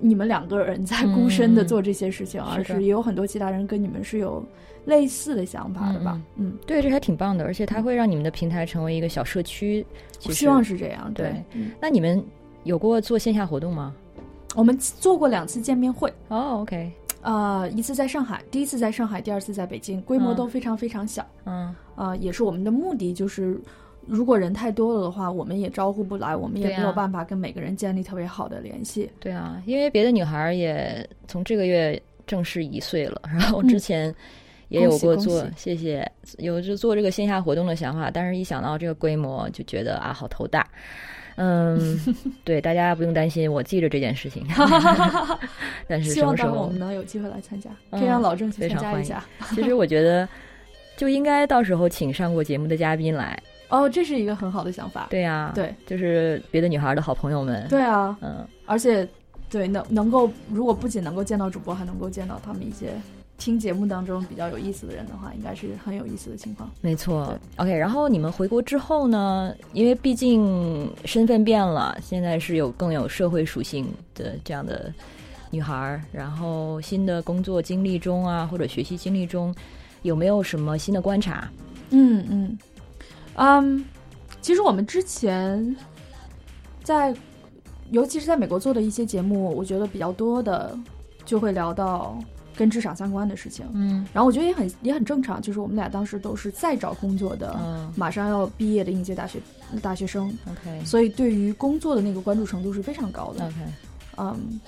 [0.00, 4.40] 你们两个人在孤身的嗯做这些事情，而是也有很多其他人跟你们是有
[4.84, 6.22] 类似的想法的吧？
[6.36, 9.84] 嗯，对，这还挺棒的，而且它会让你们的平台成为一个小社区。
[10.24, 11.12] 我希望是这样。
[11.12, 11.44] 对
[11.80, 12.24] 那你们
[12.62, 13.92] 有过做线下活动吗？
[14.54, 21.26] 我们做过两次见面会，哦，OK，呃，一次在上海，第一次在上海，第二次在北京，规模嗯都非常非常小。
[21.44, 23.60] 嗯呃，也是我们的目的，就是
[24.08, 29.08] 如果人太多了的话，我们也招呼不来，我们也没有办法跟每个人建立特别好的联系。
[29.20, 34.14] 对啊，因为别的女孩儿也从这个月正式一岁了，然后之前
[34.68, 40.66] 也有过做，谢谢，有就做这个线下活动的想法，但是一想到这个规模，就觉得啊，好头大。
[41.36, 41.96] 嗯，
[42.42, 44.44] 对，大家不用担心，我记着这件事情。
[45.86, 46.78] 但是希望什么时候当我们？
[46.78, 49.54] 能有机会来参加，嗯可以让老郑去非常欢迎参加一下。
[49.54, 50.28] 其实我觉得，
[50.96, 53.40] 就应该到时候请上过节目的嘉宾来。
[53.68, 55.06] 哦，这是一个很好的想法。
[55.10, 59.06] 对呀、对就是别的女孩的好朋友们。，对啊，嗯，而且
[59.50, 62.92] 对能能够，如果不仅能够见到主播，还能够见到他们一些
[63.36, 66.70] 听节目当中比较有意思的人的话，应该是很有意思的情况。
[66.80, 67.38] 没错。
[67.56, 69.54] OK，然后你们回国之后呢？
[69.72, 74.92] 因为毕竟身份变了，现在是有更有社会属性的这样的
[75.50, 79.54] 女孩儿，然后新的工作经历中啊，或者学习经历中，
[80.02, 81.48] 有没有什么新的观察？
[81.90, 82.58] 嗯嗯
[83.38, 83.84] 嗯，
[84.40, 85.74] 其实我们之前
[86.82, 87.14] 在，
[87.90, 90.76] 尤其是在美国做的一些节目，我觉得比较多的
[91.24, 92.18] 就会聊到
[92.56, 93.64] 跟职场相关的事情。
[93.74, 99.38] 嗯然后我觉得也很也很正常，就是我们俩当时都是在找工作的，嗯马上要毕业的应届大学
[99.80, 103.46] 大学生，，OK 所以对于工作的那个关注程度是非常高的。
[103.46, 103.54] OK，
[104.16, 104.60] 嗯，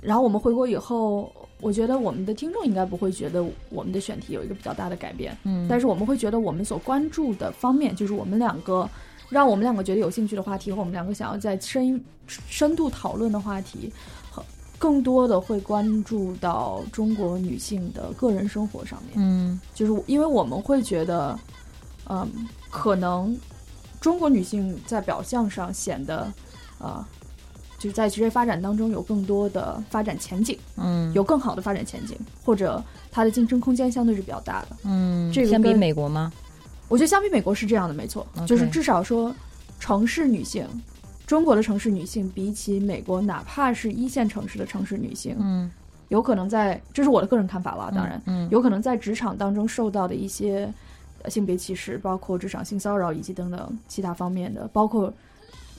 [0.00, 1.32] 然后我们回国以后，
[1.64, 8.86] 我觉得我们的听众应该不会觉得我们的选题有一个比较大的改变，嗯，但是我们会觉得我们所关注的方面，就是我们两个
[9.30, 13.90] 让我们两个觉得有兴趣的话题和我们两个想要在深深度讨论的话题，
[14.30, 14.44] 和
[14.78, 19.14] 更多的会关注到中国女性的个人生活上面。
[19.16, 21.38] 嗯就是因为我们会觉得，
[22.10, 22.28] 嗯，
[22.68, 23.34] 可能
[24.02, 26.30] 中国女性在表象上显得，
[26.78, 27.02] 呃，
[27.84, 34.68] 就是在职业发展当中有更多的发展前景，嗯有更好的发展前景，或者它的竞争空间相对是比较大的。
[34.84, 36.32] 嗯，这个相比跟美国吗？
[36.88, 39.34] 我觉得相比美国是这样的，没错就是至少说
[39.78, 40.66] 城市女性。
[41.26, 45.70] 中国的城市女性比起美国，哪怕是一线城市的城市女性，嗯，
[46.08, 50.72] 有可能在这是我的个人看法了，当然，嗯有可能在职场当中受到的一些
[51.22, 55.12] 呃性别歧视，包括职场性骚扰以及等等其他方面的，包括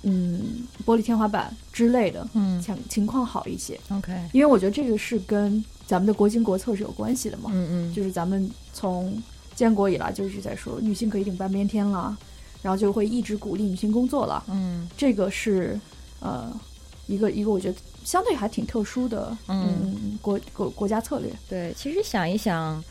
[0.05, 2.61] 嗯玻璃天花板之类的嗯。
[2.61, 3.79] 情情况好一些。
[3.89, 7.93] OK，因为我觉得这个是跟咱们的国情国策是有关系的嘛，嗯嗯。
[7.93, 9.21] 就是咱们从
[9.55, 12.17] 建国以来就一直在说女性可以顶半边天了，
[12.61, 14.87] 然后就会一直鼓励女性工作了，嗯。
[14.95, 15.79] 这个是
[16.19, 16.51] 呃
[17.07, 21.31] 一个一个我觉得相对还挺特殊的嗯嗯国国国家策略。
[21.49, 22.83] 对，其实想一想，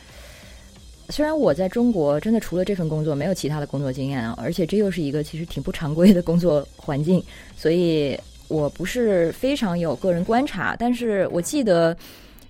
[1.10, 7.22] 虽然我在中国真的除了这份工作没有其他的工作经验啊，而且这又是一个其实挺不常规的工作环境，
[7.56, 10.74] 所以我不是非常有个人观察。
[10.78, 11.96] 但是我记得，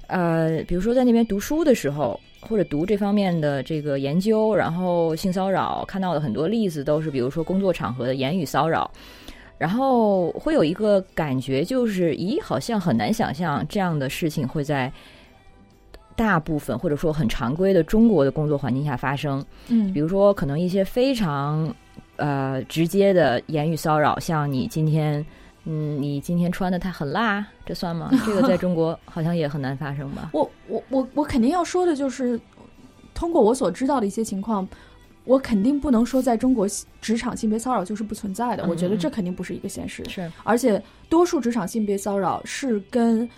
[0.06, 8.90] 呃，比如说在那边读书的时候，或者读这方面的这个研究，然后性骚扰看到的很多例子都是，比如说工作场合的言语骚扰。
[9.56, 14.92] 然后会有一个感觉，就是咦，好像很难想象这样的事情会在
[16.16, 19.44] 大部分或者说很常规的中国的工作环境下发生。
[19.68, 21.74] 嗯比如说，可能一些非常
[22.16, 25.24] 呃直接的言语骚扰，像你今天，
[25.64, 28.10] 嗯，你今天穿的太很辣，这算吗？
[28.24, 30.30] 这个在 中国好像也很难发生吧？
[30.32, 32.38] 我我我我肯定要说的就是，
[33.14, 34.66] 通过我所知道的一些情况，
[35.24, 36.68] 我肯定不能说在中国
[37.00, 38.64] 职场性别骚扰就是不存在的。
[38.64, 43.28] 嗯我觉得嗯这肯定不是一个现实，是，而且多数职场性别骚扰是跟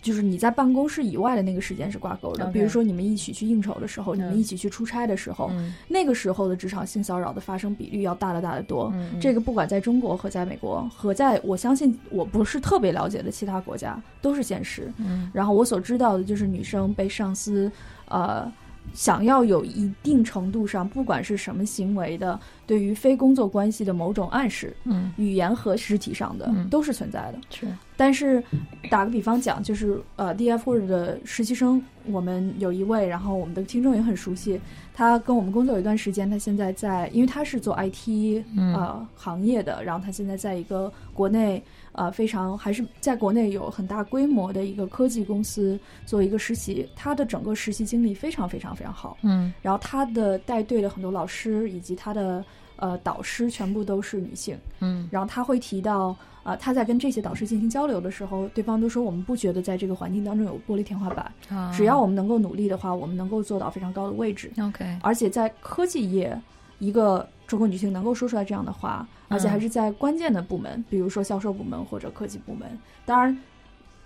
[0.00, 2.46] 就是你在办公室以外的那个时间是挂钩的。
[2.46, 8.90] 比如说你们一起去应酬的时候，你们嗯一起去出差的时候，嗯那个时候的职场性骚扰的发生比率要大得大得多。
[8.94, 14.92] 嗯，这个不管在中国和在美国，和在我相信我不是特别了解的其他国家都是现实。
[14.98, 17.70] 嗯然后我所知道的就是女生被上司，
[18.08, 18.50] 呃，
[18.92, 27.38] 想要有一定程度上，不管是什么行为的，对于非工作关系的某种暗示，嗯语言和实体上的、嗯都是存在的。
[27.50, 27.66] 是，
[28.02, 28.42] 但是
[28.90, 34.60] 打个比方讲，就是呃，DF 或者的实习生，我们有一位，然后我们的听众也很熟悉，
[34.92, 38.74] 他跟我们工作有一段时间，他现在在，因为他是做 IT 嗯。
[38.74, 41.62] 呃行业的，然后他现在在一个国内
[41.92, 49.52] 呃非常还是在国内有很大规模的一个科技公司做一个实习，他的整个实习经历非常非常非常好，嗯。
[49.62, 52.44] 然后他的带队的很多老师以及他的
[52.82, 54.58] 呃导师全部都是女性。
[54.80, 64.50] 嗯然后他会提到，啊、他在跟这些导师进行交流的时候，对方都说我们不觉得在这个环境当中有玻璃天花板，啊只要我们能够努力的话，我们能够做到非常高的位置。
[64.60, 66.36] OK，而且在科技业，
[66.80, 72.68] 一个中国女性能够说出来这样的话，而且还是在关键的部门，比如说销售部门或者科技部门。
[73.06, 73.38] 当然。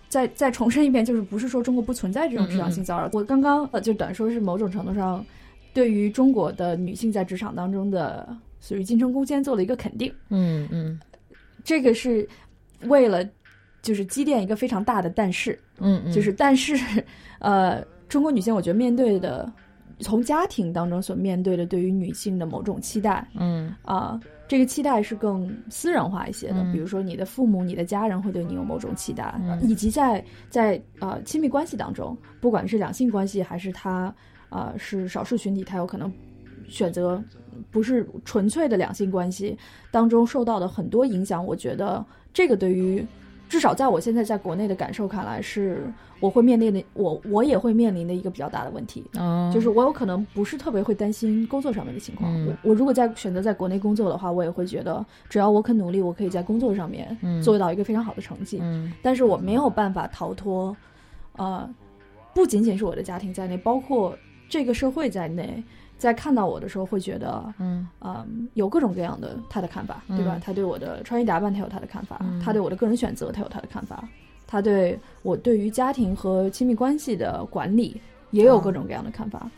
[0.09, 3.11] 再再重申一遍，就是不是说中国不存在这种职场性骚扰。
[3.13, 5.23] 我刚刚呃，就短说是某种程度上，
[5.75, 8.27] 对于中国的女性在职场当中的
[8.61, 10.13] 属于晋升空间做了一个肯定。
[10.29, 10.99] 嗯嗯。
[11.65, 12.29] 这个是
[12.83, 13.29] 为了
[13.83, 16.77] 就是积淀一个非常大的但是，嗯嗯，就是但是，
[17.39, 19.53] 呃，中国女性我觉得面对的
[20.01, 23.75] 从家庭当中所面对的对于女性的某种期待嗯。
[23.83, 26.73] 啊、这个期待是更私人化一些的，嗯。
[26.73, 29.61] 比如说你的父母、你的家人会对你有某种期待，嗯。
[29.63, 34.15] 以及在在呃亲密关系当中，不管是两性关系还是他
[34.49, 36.13] 啊、呃是少数群体，他有可能
[36.69, 37.23] 选择
[37.77, 39.55] 不是纯粹的两性关系
[39.91, 42.03] 当中受到的很多影响，我觉得
[42.33, 43.05] 这个对于
[43.51, 49.05] 至少在我现在在国内的感受看来，是我会面临的，我我也会面临的一个比较大的问题。
[49.19, 52.33] 哦，就是我有可能不是特别会担心工作上面的情况。
[52.33, 58.59] 嗯我我如果在选择在国内工作的话，我也会觉得只要我肯努力，我可以在工作上面嗯做到一个非常好的成绩。
[58.63, 60.75] 嗯但是我没有办法逃脱，
[61.37, 61.69] 呃，
[62.35, 64.17] 不仅仅是我的家庭在内，包括
[64.49, 65.63] 这个社会在内，
[65.99, 70.41] 在看到我的时候会觉得，嗯呃，有各种各样的他的看法，对吧嗯？
[70.41, 74.07] 他对我的穿衣打扮，他有他的看法；嗯他对我的个人选择，他有他的看法。
[74.47, 78.01] 他对我对于家庭和亲密关系的管理
[78.31, 79.49] 也有各种各样的看法。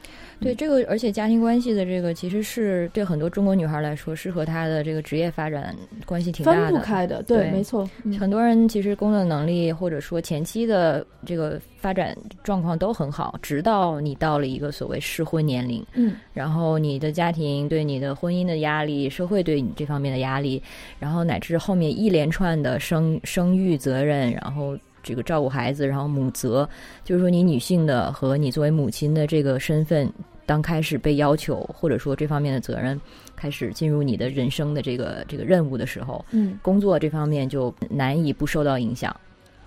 [0.40, 5.74] 对这个，而且家庭关系的这个，其实是对很多中国女孩来说，是和她的这个职业发展
[6.06, 6.66] 关系挺大的。
[6.66, 7.90] 分不开的，对，没错。
[8.20, 20.62] 很多人其实工作能力或者说前期的这个发展状况都很好，直到你到了一个所谓适婚年龄，嗯，然后你的家庭对你的婚姻的压力，社会对你这方面的压力，
[21.00, 24.78] 然后乃至后面一连串的生生育责任，然后。
[25.02, 26.68] 这个照顾孩子，然后母责，
[27.04, 30.10] 就是说你女性的和你作为母亲的这个身份，
[30.44, 33.00] 当开始被要求，或者说这方面的责任
[33.36, 39.14] 开始进入你的人生的这个这个任务的时候，嗯，工作这方面就难以不受到影响，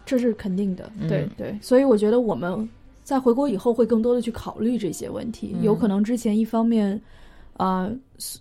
[0.06, 1.58] 这是肯定的，对对。
[1.62, 2.70] 所以我觉得我们
[3.04, 7.02] 在回国以后会更多的去考虑这些问题，有可能之前一方面。
[7.64, 7.92] 啊，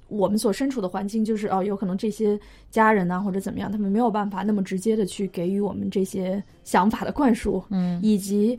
[0.09, 2.39] 我们所身处的环境就是哦，有可能这些
[2.71, 8.59] 家人呐或者怎么样，他们没有办法那么直接的去给予我们这些想法的灌输，嗯，以及。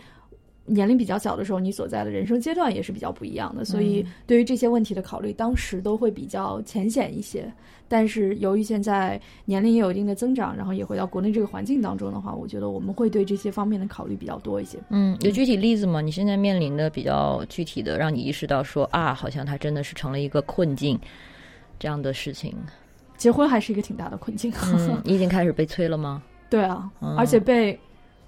[0.66, 7.52] 年龄比较小的时候，你所在的人生阶段也是比较不一样的，所以对于这些问题的考虑，当时都会比较浅显一些。
[7.88, 14.78] 但是由于现在年龄也有一定的增长，然后也回到国内这个环境当中的话，我觉得我们会对这些方面的考虑比较多一些。
[14.92, 16.00] 嗯，有具体例子吗？
[16.00, 20.98] 你现在面临的比较具体的，让你意识到说啊，好像它真的是成了一个困境
[21.78, 22.56] 这样的事情。
[23.18, 24.54] 结婚还是一个挺大的困境。
[25.04, 26.24] 你已经开始被催了吗？
[26.50, 27.78] 对啊，而且被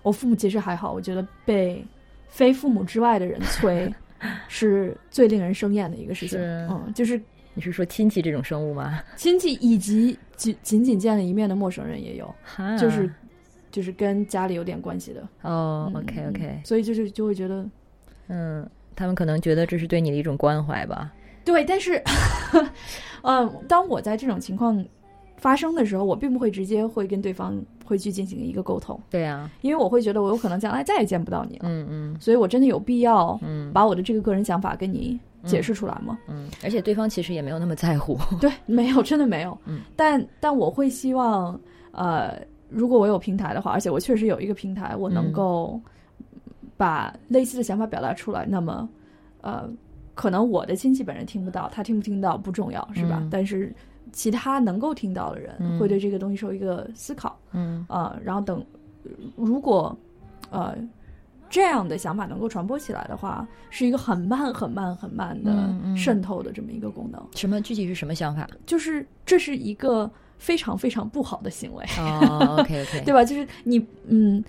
[0.02, 1.86] 我父母其实还好，我觉得被。
[2.34, 3.94] 非父母之外的人催，
[4.50, 6.40] 是最令人生厌的一个事情。
[6.42, 7.22] 嗯，就是
[7.54, 9.00] 你是说亲戚这种生物吗？
[9.16, 12.34] 亲戚以及仅仅仅见了一面的陌生人也有，
[12.80, 13.08] 就是
[13.70, 15.28] 就是跟家里有点关系的。
[15.44, 17.70] 哦，OK OK，所以就是就会觉得，
[18.30, 21.14] 嗯，他们可能觉得这是对你的一种关怀吧。
[21.46, 22.02] 对，但是，
[23.22, 24.84] 嗯， 当我在这种情况。
[25.44, 28.98] 发生的时候，我并不会直接会跟对方会去进行一个沟通。
[29.10, 31.64] 对啊，因为我会觉得我有可能将来再也见不到你了。
[31.68, 33.38] 嗯嗯，所以我真的有必要
[33.74, 36.18] 把我的这个个人想法跟你解释出来吗？
[36.30, 38.18] 嗯，而且对方其实也没有那么在乎。
[38.40, 39.58] 对，没有，真的没有。
[39.68, 41.60] 嗯，但但我会希望，
[41.92, 42.40] 呃，
[42.70, 45.78] 如果我有平台的话，而且我确实有一个平台，我能够
[46.78, 48.46] 把类似的想法表达出来。
[48.48, 48.88] 那么，
[49.42, 49.70] 呃，
[50.16, 53.22] 可能我的亲戚本人听不到，他听不听到不重要，是吧？
[53.30, 53.76] 但是。
[54.14, 58.64] 其他能够听到的人会对这个东西受一个思考，嗯啊，然后等
[59.36, 59.94] 如果
[60.52, 60.74] 呃
[61.50, 67.22] 这样的想法能够传播起来的话，是一个很慢、很慢、很慢的渗透的这么一个功能。
[67.36, 68.48] 什么具体是什么想法？
[68.66, 71.84] 就是这是一个非常非常不好的行为。
[72.00, 73.26] 哦，OK OK， 对吧？
[73.26, 74.44] 就是你嗯。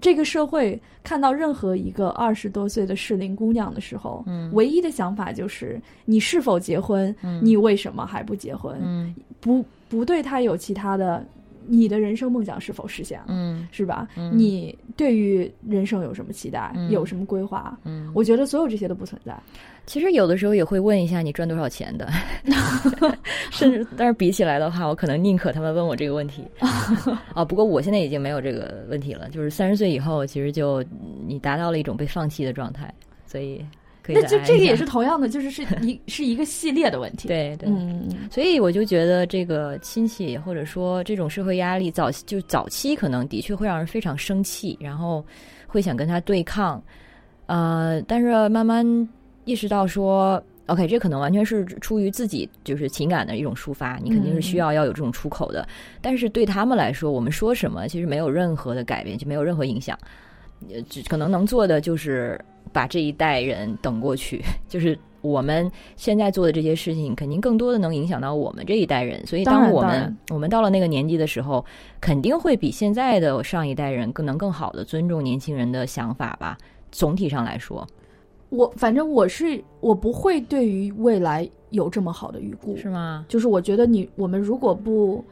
[0.00, 7.14] 这个社会看到任何一个二十多岁的适龄姑娘的时候，嗯，唯一的想法就是你是否结婚？
[7.22, 8.78] 嗯，你为什么还不结婚？
[8.82, 11.24] 嗯，不不对她有其他的，
[11.70, 13.26] 你的人生梦想是否实现了？
[13.28, 14.08] 嗯，是吧？
[14.32, 16.74] 你对于人生有什么期待？
[16.90, 17.78] 有什么规划？
[17.84, 19.38] 嗯，我觉得所有这些都不存在。
[19.86, 22.08] 其实有的时候也会问一下你赚多少钱的，
[23.50, 26.44] 甚至但是比起来的话，我可能宁可他们问我这个问题。
[27.34, 30.84] 啊，不过我现在已经没有这个问题了，就是三十岁以后，其实就
[31.26, 32.92] 你达到了一种被放弃的状态，
[33.26, 33.64] 所以
[34.02, 34.16] 可以。
[34.16, 37.28] 那就这个也是同样的，就是是 一是一个系列的问题。
[37.28, 45.24] 对对，嗯，所以我就觉得这个亲戚或者说这种社会压力，早就早期可能的确会让人非常生气，然后
[45.66, 46.82] 会想跟他对抗，
[47.46, 49.08] 呃，但是慢慢。
[49.46, 55.66] 意识到说，OK，这可能完全是出于自己就是情感的一种抒发，你肯定是需要要有这种出口的。
[56.00, 59.98] 但是对他们来说，我们说什么其实没有任何的改变，就没有任何影响。
[60.68, 62.38] 呃，只可能能做的就是
[62.72, 69.26] 把这一代人等过去， 就是我们现在做的这些事情，肯定更多的能影响到我们这一代人。
[69.26, 71.64] 所以，当我们我们到了那个年纪的时候，
[72.00, 76.56] 肯定会比现在的上一代人更能更好的尊重年轻人的想法吧。
[76.90, 77.86] 总体上来说。
[78.48, 83.24] 我反正我是我不会对于未来有这么好的预估，是吗？
[83.28, 85.24] 就是我觉得你我们如果不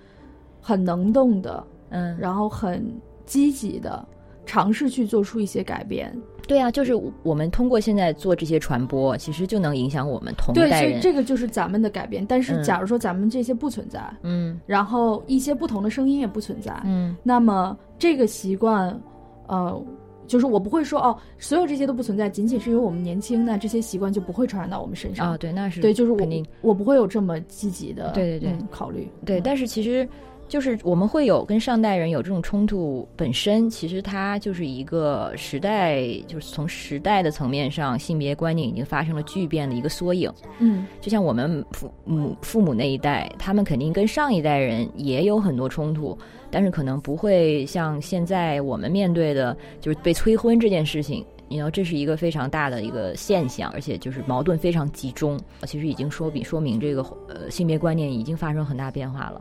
[0.61, 2.87] 很能动的，嗯，然后很
[3.27, 4.07] 积极的
[4.47, 6.17] 尝试去做出一些改变，
[6.49, 10.71] 对啊，就是我们通过现在做这些传播，其实就能影响我们同代人。
[10.71, 12.27] 对，所以这个就是咱们的改变。
[12.27, 18.99] 但是假如说咱们这些不存在，嗯，然后一些不同的声音也不存在，嗯，那么这个习惯，
[19.47, 19.81] 呃。
[20.27, 25.39] 就是我不会说哦，所有这些都不存在，仅仅是因为我们年轻，那这些习惯就不会传染到我们身上啊。
[25.39, 29.11] 对，那是对，就是肯定，我不会有这么积极的对对对考虑。
[29.25, 30.07] 对，但是其实
[30.49, 40.33] 就是我们会有跟上代人有这种冲突，本身其实它就是一个时代，就是从时代的层面上，性别观念已经发生了巨变的一个缩影。
[40.59, 46.17] 嗯，就像我们父母父母那一代，他们肯定跟上一代人也有很多冲突，
[46.51, 51.25] 但是可能不会像现在我们面对的，就是被催婚这件事情。
[51.51, 55.39] 你知道，这是一个非常大的一个现象，而且就是矛盾非常集中。
[55.65, 59.41] 其实已经说比说明这个呃性别观念已经发生很大变化了。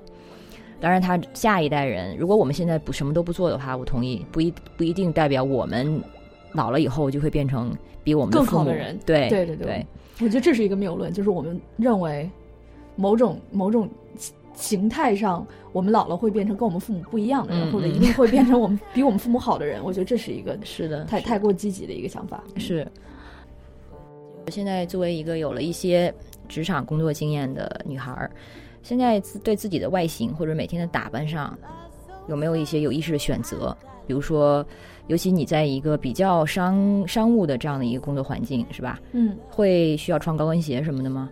[0.80, 6.02] 当然，他下一代人，如果我们现在不什么都不做的话，我同意，不一不一定代表我们
[6.54, 8.98] 老了以后就会变成比我们更好的人。
[9.06, 9.86] 对对对对，
[10.22, 12.30] 我觉得这是一个谬论，就是我们认为
[12.96, 19.84] 某种某种形形态上，我们老了会变成跟我们父母不一样的人，嗯或者嗯一定会变成我们比我们父母好的人。
[19.84, 22.44] 我觉得这是一个 是的，太太过积极的一个想法。
[22.58, 22.88] 是。
[24.46, 26.14] 我现在作为一个有了一些
[26.48, 28.32] 职场工作经验的女孩儿，
[28.88, 31.54] 现在对自己的外形或者每天的打扮上，
[32.30, 33.76] 有没有一些有意识的选择？
[34.08, 34.66] 比如说，
[35.08, 38.98] 尤其你在一个比较商商务的这样的一个工作环境，是吧？
[39.12, 41.30] 嗯，会需要穿高跟鞋什么的吗？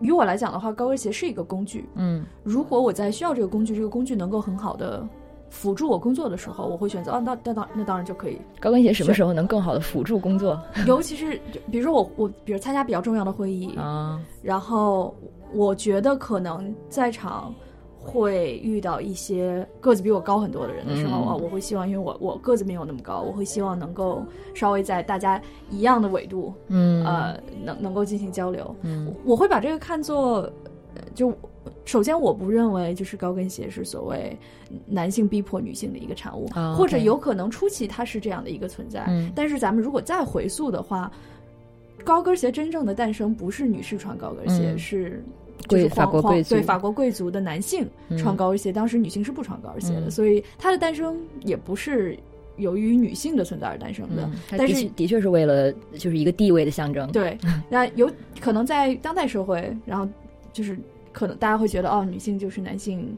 [0.00, 1.84] 于我来讲的话，高跟鞋是一个工具。
[1.96, 5.06] 嗯如果我在需要这个工具，这个工具能够很好的
[5.50, 8.38] 辅助我工作的时候，我会选择啊，那那当那当然就可以。
[8.58, 11.38] 高跟鞋什么时候能更好的辅助工作 尤其是
[11.70, 14.18] 比如说我我比如参加比较重要的会议，啊？
[14.42, 15.14] 然后
[15.52, 17.54] 我觉得可能在场
[17.98, 21.26] 会遇到一些个子比我高很多的人的时候嗯。
[21.28, 24.22] 啊，我会希望，因为我我个子没有那么高，我会希望能够
[24.54, 25.40] 稍微在大家
[25.70, 27.04] 一样的纬度，嗯。
[27.04, 28.74] 呃，能能够进行交流。
[28.82, 29.12] 嗯。
[29.24, 30.50] 我会把这个看作，
[30.94, 31.34] 呃就
[31.84, 34.36] 首先我不认为就是高跟鞋是所谓
[34.86, 39.32] 男性逼迫女性的一个产物，啊或者有可能初期它是这样的一个存在，嗯。
[39.34, 41.10] 但是咱们如果再回溯的话，
[42.06, 45.22] 高跟鞋真正的诞生不是女士穿高跟鞋，嗯是。
[45.68, 52.16] 贵就是法国贵族对法国贵族的男性嗯穿高跟鞋，当时女性是不穿高跟鞋的，嗯所以它的诞生也不是
[52.56, 54.30] 由于女性的存在而诞生的。
[54.50, 57.10] 但是的确是为了就是一个地位的象征。
[57.10, 57.36] 对，
[57.68, 60.06] 那有可能在当代社会，然后
[60.52, 60.78] 就是
[61.10, 63.16] 可能大家会觉得哦，女性就是男性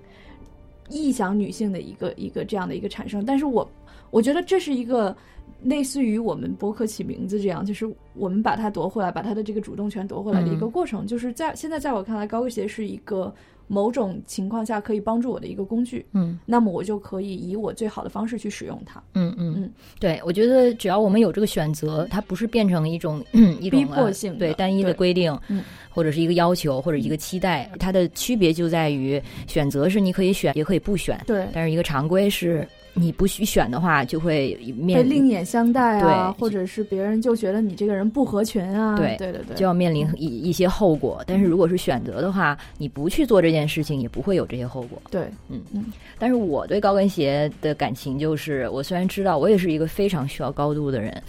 [0.89, 3.68] 臆想女性的一个一个这样的一个产生，但是我
[4.11, 5.16] 我觉得这是一个
[5.62, 13.34] 类似于我们博客起名字这样，就是我们把它夺回来，把它的这个主动权夺回来的一个嗯过程，就是在现在在我看来，高跟鞋是一个
[13.66, 16.38] 某种情况下可以帮助我的一个工具，嗯。
[16.46, 19.02] 那么我就可以以我最好的方式去使用它。
[19.14, 19.54] 嗯嗯。
[19.59, 23.22] 嗯，对，我觉得只要我们有这个选择，它不是变成一种
[23.61, 25.62] 一种逼迫呃性的对单一的规定，嗯。
[25.90, 41.22] 或者是一个要求或者一个期待，它的区别就在于选择是你可以选，也可以不选，对，但是一个常规是你不去选的话，就会被面另眼相待啊，对或者是别人就觉得你这个人不合群啊，对对对对，就要面临一一些后果。
[41.26, 45.01] 但是如果是选择的话，你不去做这件事情，也不会有这些后果。
[45.11, 45.84] 对，嗯嗯
[46.18, 51.22] 但是我对高跟鞋的感情就是，我虽然知道我也是一个非常需要高度的人，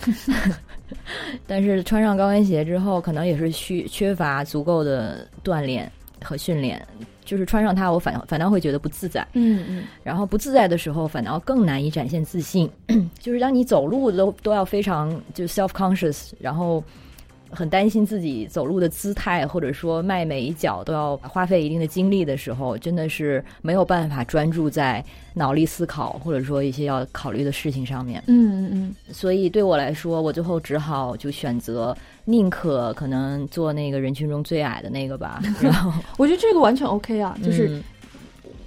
[1.46, 5.90] 但是穿上高跟鞋之后，可能也是需缺乏足够的锻炼
[6.24, 6.84] 和训练，
[7.30, 9.24] 就是穿上它，我反反倒会觉得不自在。
[9.34, 12.68] 嗯嗯，然后不自在的时候，反倒更难以展现自信。
[13.20, 16.84] 就是当你走路都都要非常就 self conscious，然后
[17.52, 25.06] 很担心自己走路的姿态，或者说迈每一脚都要花费一定的精力的时候，真的是没有办法专注在
[25.36, 28.24] 脑力思考，或者说一些要考虑的事情上面。
[28.26, 31.96] 嗯嗯嗯，所以对我来说，我最后只好就选择
[32.30, 35.42] 宁可可能做那个人群中最矮的那个吧。
[35.60, 37.84] 然后我觉得这个完全 OK 啊，就是嗯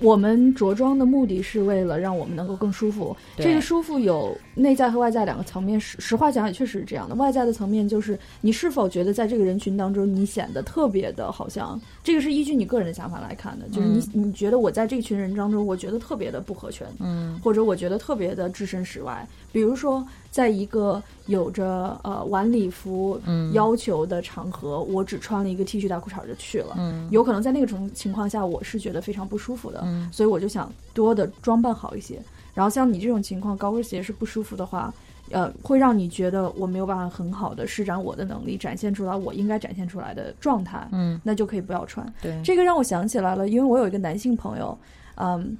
[0.01, 3.17] 我们着装的目的是为了让我们能够更舒服。
[3.37, 7.15] 这个舒服有内在和外在两个层面，实实话讲也确实是这样的。
[7.15, 19.25] 外在的层面就是你是否觉得在这个人群当中你显得特别的好像，这个是依据你个人的想法来看的，就是你、你觉得我在这群人当中，我觉得特别的不合群，嗯或者我觉得特别的置身事外。
[19.53, 26.75] 比如说，在一个有着呃晚礼服嗯要求的场合，我只穿了一个 T 恤大裤衩就去了。
[26.79, 32.19] 嗯有可能在那个种情况下，我是觉得非常不舒服的，嗯所以我就想多的装扮好一些。
[32.55, 34.93] 然后像你这种情况，高跟鞋是不舒服的话，
[35.31, 42.11] 呃，会让你觉得我没有办法很好的施展我的能力，展现出来我应该展现出来的状态，嗯，那就可以不要穿。
[42.23, 44.77] 对，这个让我想起来了，因为我有一个男性朋友，
[45.17, 45.57] 嗯，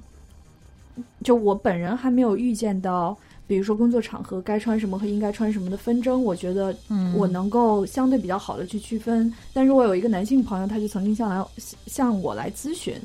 [1.23, 3.17] 就我本人还没有遇见到，
[3.53, 9.31] 比如说工作场合该穿什么和应该穿什么的纷争，我觉得嗯我能够相对比较好的去区分。
[9.53, 11.45] 但是我有一个男性朋友，他就曾经向来
[11.85, 12.95] 向我来咨询，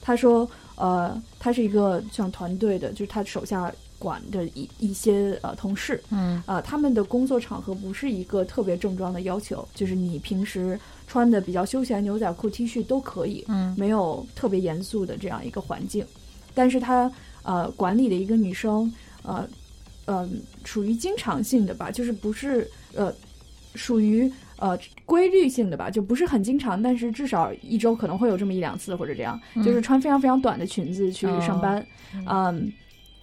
[0.00, 16.02] 他说，呃，他是一个像团队的，就是他手下管的一一些呃同事，嗯呃，他们的工作场合不是一个特别正装的要求，就是你平时穿的比较休闲牛仔裤、T 恤都可以，嗯没有特别严肃的这样一个环境。
[16.54, 18.90] 但是他呃管理的一个女生，
[19.22, 19.46] 呃
[20.08, 20.26] 呃
[20.64, 23.12] 属于经常性的吧，就是不是呃
[23.74, 31.86] 属于呃规律性的吧，就不是很经常，但是至少一周可能会有这么一两次或者这样，就是穿非常非常短的裙子去上班，
[32.26, 32.72] 嗯。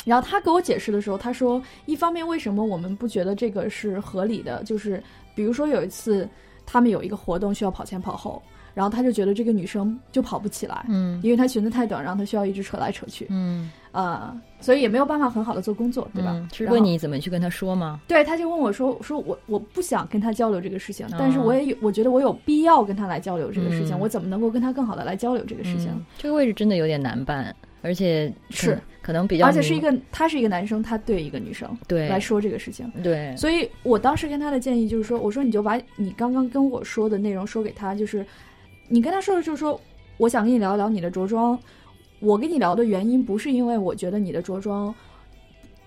[0.05, 5.01] 然后他给我解释的时候，他说，一方面为什么我们不觉得这个是合理的，就是
[5.33, 6.29] 比如说有一次
[6.63, 8.39] 他们有一个活动需要跑前跑后，
[8.75, 16.47] 然后他就觉得这个女生就跑不起来，嗯，因为她裙子太短，然后她需要一直扯来扯去，嗯，呃，所以也没有办法很好的做工作，对吧？
[16.53, 17.99] 是问你怎么去跟他说吗？
[18.07, 25.89] 对，他就问我说，说我我不想跟他交流这个事情，但是我也有，我觉得我有必要跟他来交流这个事情，我怎么能够跟他更好的来交流这个事情？
[26.17, 28.77] 这个位置真的有点难办，而且是。
[29.01, 32.09] 可能比较，而且是一个，他是一个男生，他对一个女生对。
[32.09, 38.25] 来说这个事情，对，所以我当时跟他的建议就是说，我说你就把你刚刚跟我说的内容说给他，就是
[38.87, 39.79] 你跟他说的就是说，
[40.17, 41.57] 我想跟你聊一聊你的着装，
[42.19, 44.93] 我跟你聊的原因不是因为我觉得你的着装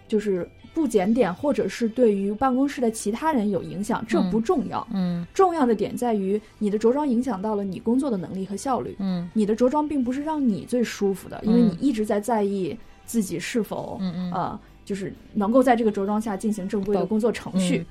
[0.07, 0.49] 就是。
[0.75, 4.87] 不检点，或者是对于办公室的其他人有影响，这不重要。
[4.93, 8.95] 嗯，重要的点在于你的着装影响到了你工作的能力和效率。
[9.01, 17.85] 嗯，你的着装并不是让你最舒服的，因为你一直在在意自己是否，嗯嗯，啊，就是能够在这个着装下进行正规的工作程序。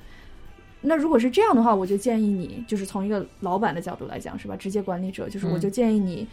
[0.82, 4.56] 那如果是这样的话，我就建议你，就是从一个老板的角度来讲，是吧？
[4.56, 6.28] 直接管理者，就是我就建议你。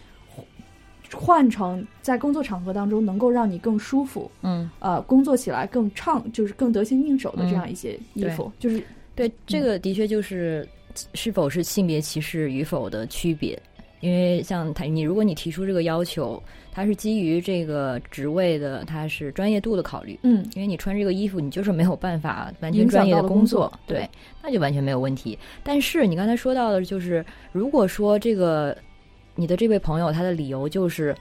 [1.12, 8.82] 换成在工作场合当中能够让你更舒服，嗯，呃，工作起来更畅，就是更得心应手的这样一些衣服，就是
[9.14, 10.66] 对这个的确就是
[11.12, 13.56] 是否是性别歧视与否的区别。
[14.04, 24.08] 因为像他，你如果你提出这个要求，他是基于这个职位的，他是专业度的考虑，嗯，因为你穿这个衣服，你就是没有办法完全专业的工作，对，
[24.42, 25.38] 那就完全没有问题。
[25.62, 28.76] 但是你刚才说到的，就是如果说这个。
[29.36, 31.12] 你的这位朋友，他的理由就是，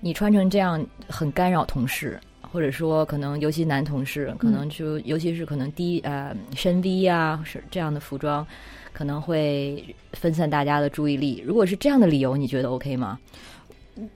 [0.00, 8.46] 你穿成这样很干扰同事，或者说可能尤其男同事，可能就尤其是可能低呃深 V 啊是这样的服装，
[8.94, 11.42] 可能会分散大家的注意力。
[11.46, 13.18] 如果是这样的理由，你觉得 OK 吗？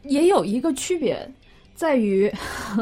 [0.05, 1.31] 也有一个区别。
[1.74, 2.29] 在于，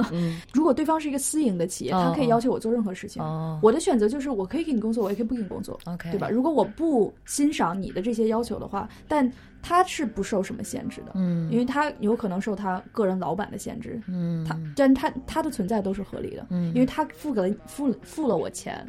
[0.55, 3.23] 如果对方是一个私营的企业，他可以要求我做任何事情。
[3.63, 6.31] 我的选择就是，我可以给你工作，我也可以不给你工作，OK，，对吧？
[6.31, 9.31] 如果我不欣赏你的这些要求的话，但
[9.63, 18.83] 他是不受什么限制的，嗯，因为他有可能受他个人老板的限制，嗯，他，但他他的存在都是合理的，嗯，因为他付给了付付了我钱，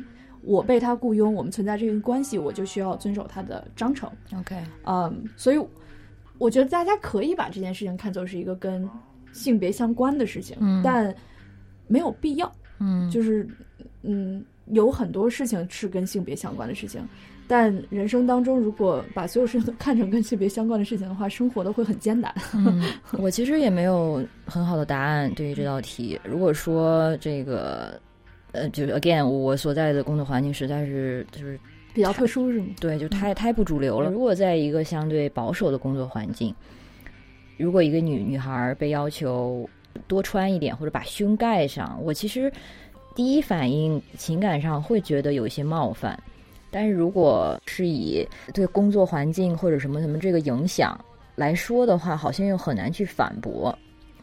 [0.48, 5.60] 我被他雇佣，我们存在这个关系，我就需要遵守他的章程，OK，嗯，所以
[6.38, 8.90] 我觉得大家可以把这件事情看作是一个跟。
[9.34, 11.14] 性别相关的事情，但
[11.86, 12.52] 没有必要。
[12.80, 13.48] 嗯，就是
[14.02, 17.08] 嗯，有很多事情是跟性别相关的事情，
[17.48, 22.34] 但人生当中如果把所有事情都看成跟性别相关的事情的话，生活的会很艰难。
[22.56, 22.82] 嗯，
[23.20, 26.20] 我其实也没有很好的答案对于这道题。
[26.24, 28.02] 如果说这个，
[28.58, 31.60] 呃，就是 again，我所在的工作环境实在是就是
[31.94, 32.66] 比较特殊，是吗？
[32.80, 34.10] 对，就太太不主流了。
[34.10, 36.54] 如果在一个相对保守的工作环境。
[37.60, 39.68] 如果一个女女孩被要求
[40.08, 42.54] 多穿一点，或者把胸盖上，我其实
[43.16, 46.16] 第一反应情感上会觉得有一些冒犯。
[46.70, 51.04] 但是如果是以对工作环境或者什么什么这个影响
[51.34, 53.76] 来说的话，好像又很难去反驳。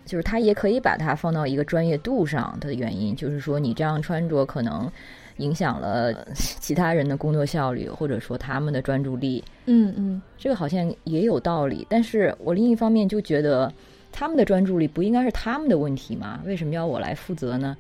[0.05, 4.90] 就是他也可以把它放到一个专业度上的原因，就是说你这样穿着可能。
[5.38, 9.42] 影响了 其他人的工作效率，或者说他们的专注力。
[9.66, 11.84] 嗯嗯，这个好像也有道理。
[11.90, 13.72] 但是我另一方面就觉得，
[14.12, 16.40] 他们的专注力不应该是他们的问题吗？
[16.46, 17.76] 为什么要我来负责呢？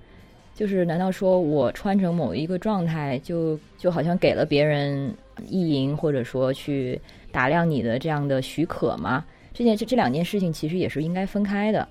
[0.52, 5.14] 就是难道说我穿成某一个状态，就就好像给了别人
[5.46, 7.00] 意淫，或者说去
[7.30, 9.24] 打量你的这样的许可吗？
[9.52, 11.86] 这件这这两件事情其实也是应该分开的。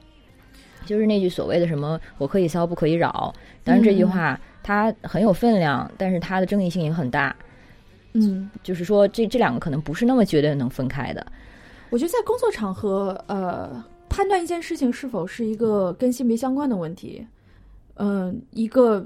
[0.86, 4.39] 就是那句所谓的什么“我可以骚，不可以扰”，当然这句话。
[4.65, 7.36] 它很有分量，但是它的争议性也很大。
[8.13, 11.27] 嗯，就是说，这这两个可能不是那么绝对能分开的。
[11.89, 17.27] 我觉得在工作场合，呃，判断一件事情是否是一个跟性别相关的问题，
[17.95, 19.05] 嗯，一个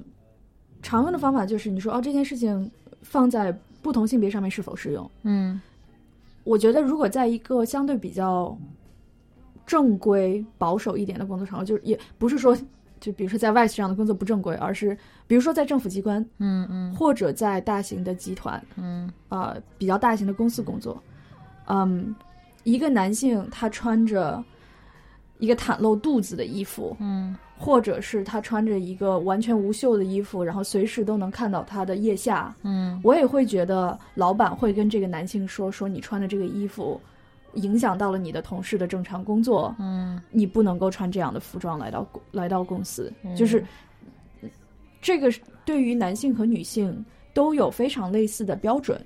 [0.83, 2.69] 常用的方法就是你说哦，这件事情
[3.01, 3.51] 放在
[3.81, 5.09] 不同性别上面是否适用？
[5.23, 5.59] 嗯，
[6.43, 8.55] 我觉得如果在一个相对比较
[9.67, 12.57] 正规、保守一点的工作场合，就是也不是说。
[12.99, 14.97] 就比如说在外企上的工作不正规，而是
[15.27, 20.99] 比如说在政府机关，嗯嗯，或者在大型的集团，嗯啊比较大型的公司工作，
[21.67, 22.15] 嗯，
[22.63, 24.43] 一个男性他穿着
[25.37, 36.99] 一个袒露肚子的衣服，嗯，或者是他穿着一个完全无袖的衣服，然后随时都能看到他的腋下，嗯，我也会觉得老板会跟这个男性说说你穿的这个衣服。
[37.57, 40.19] 影响到了你的同事的正常工作，嗯。
[40.31, 43.35] 你不能够穿这样的服装来到公来到公司，嗯。
[43.35, 43.63] 就是
[45.01, 45.31] 这个
[45.65, 48.99] 对于男性和女性都有非常类似的标准，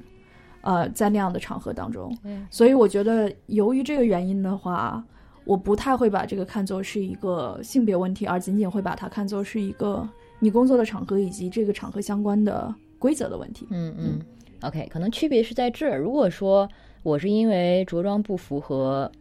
[0.62, 5.04] 呃，在那样的场合当中，嗯所以我觉得由于这个原因的话，
[5.43, 10.08] 我不太会把这个看作是一个性别问题，而仅仅会把它看作是一个
[10.39, 13.68] 你工作的场合以及这个场合相关的规则的问题。
[13.72, 14.20] 嗯嗯
[14.62, 15.97] ，OK，可能区别是在这儿。
[15.97, 16.70] 如果说
[17.04, 19.12] 我是因为着装不符合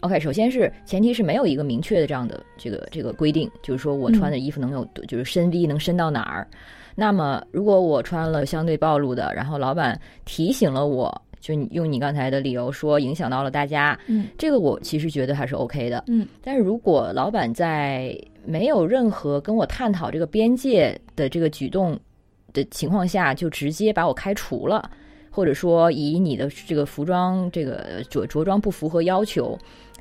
[0.00, 6.46] ，OK，首先是前提是没有一个明确的这样的这个这个规定，就是说我穿的衣服能有、就是深 V 能深到哪儿。
[6.94, 11.22] 那么如果我穿了相对暴露的，然后老板提醒了我。
[11.40, 16.02] 就你用你刚才的理由说影响到了大家，嗯这个我其实觉得还是 OK 的。
[16.06, 22.00] 嗯但是如果老板在没有任何跟我探讨这个边界的这个举动
[22.54, 24.90] 的情况下，就直接把我开除了，
[25.34, 29.58] 或者说以你的这个服装这个着着装不符合要求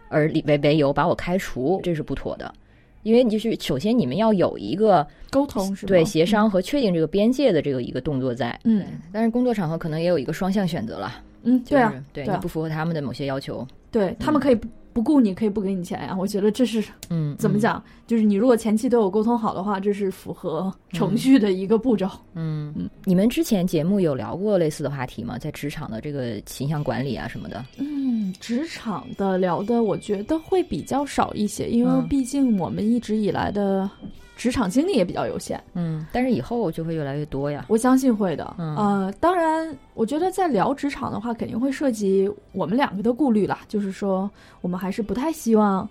[0.10, 2.54] 而理为为由把我开除，这是不妥的。
[3.02, 5.88] 因为你就是首先你们要有一个沟通是吧？
[5.88, 11.12] 对协商和确定这个边界的这个一个动作在，嗯但是工作场合可能也有一个双向选择了，
[11.42, 14.58] 嗯，就是对啊，对你不符合他们的某些要求，对他们可以
[14.94, 17.84] 不不顾你，可以不给你钱呀、我觉得这是嗯，怎么讲？
[18.06, 22.08] 就是你如果前期都有沟通好的话，这是符合程序的一个步骤。
[22.36, 25.38] 嗯，你们之前节目有聊过类似的话题吗？
[25.38, 27.66] 在职场的这个形象管理啊什么的？
[27.80, 33.89] 嗯，职场的聊的，我觉得会比较少一些，因为嗯毕竟我们一直以来的
[34.36, 35.62] 职场经历也比较有限。
[35.74, 37.66] 嗯，但是以后就会越来越多呀。
[37.68, 38.56] 我相信会的。
[38.58, 44.30] 嗯呃，当然，我觉得在聊职场的话，肯定会涉及我们两个的顾虑啦，就是说，
[44.62, 45.88] 我们还是不太希望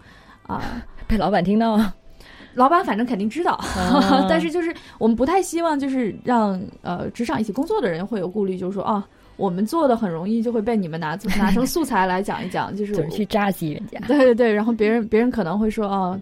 [0.46, 1.94] 啊、 被老板听到啊，
[2.54, 13.98] 老板反正肯定知道，啊 但是就是我们不太希望就是让呃职场一起工作的人会有顾虑，就是说啊，我们做的很容易就会被你们拿 拿成素材来讲一讲，就是总是去扎击人家。
[14.06, 16.20] 对对对，然后别人别人可能会说哦，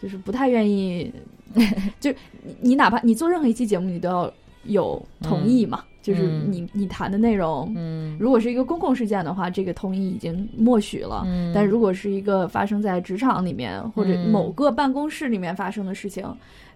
[0.00, 1.12] 就是不太愿意，
[2.00, 2.10] 就
[2.42, 4.32] 你你哪怕你做任何一期节目，你都要
[4.64, 7.72] 有同意嘛，就是嗯你你谈的内容。
[7.76, 11.22] 嗯如果是一个公共事件的话，这个同意已经默许了。
[11.26, 16.26] 嗯但如果是一个发生在职场里面或者嗯某个办公室里面发生的事情，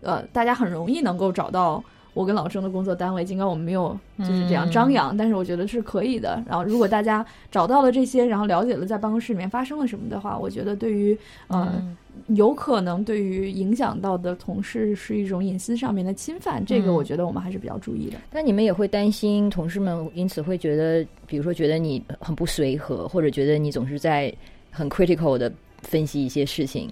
[0.01, 1.83] 呃，大家很容易能够找到
[2.15, 6.43] 我跟老郑的工作单位，尽管我们没有就是这样张扬，但是我觉得是可以的。
[6.49, 11.17] 然后，如果大家找到了这些，然后了解了在办公室里面发生了什么的话，我觉得对于
[11.47, 11.97] 呃、嗯
[12.29, 18.19] 有可能对于影响到的同事是一种隐私上面的侵犯，这个嗯我觉得我们还是比较注意的。
[18.31, 24.33] 但你们也会担心同事们因此会觉得，比如说觉得你很不随和，或者觉得你总是在
[24.71, 25.53] 很 critical 的
[25.83, 26.91] 分析一些事情，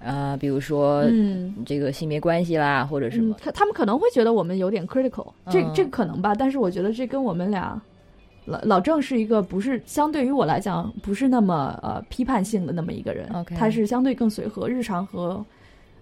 [0.00, 1.54] 啊、比如说嗯。
[1.66, 7.80] 这个性别关系啦，或者什嗯么，，他他们可能会觉得我们有点 critical，这嗯这可能吧，但是我觉得这跟我们俩，
[8.48, 13.28] 老老郑是一个不是相对于我来讲不是那么呃批判性的那么一个人。
[13.56, 15.44] 他是相对更随和，日常和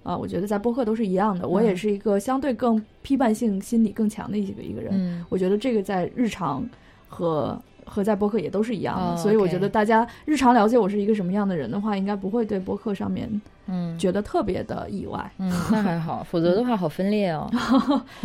[0.03, 5.24] 啊、我觉得在播客都是一样的，我也嗯是一个相对更批判性心理更强的一个一个人，嗯。
[5.28, 6.64] 我觉得这个在日常
[7.09, 13.28] 和和在播客也都是一样的，哦所以我觉得大家日常了解我是一个什么样的人的话，应该不会对播客上面
[13.66, 13.99] 嗯。
[13.99, 15.28] 觉得特别的意外。
[15.38, 17.51] 嗯，那还好， 否则的话好分裂哦。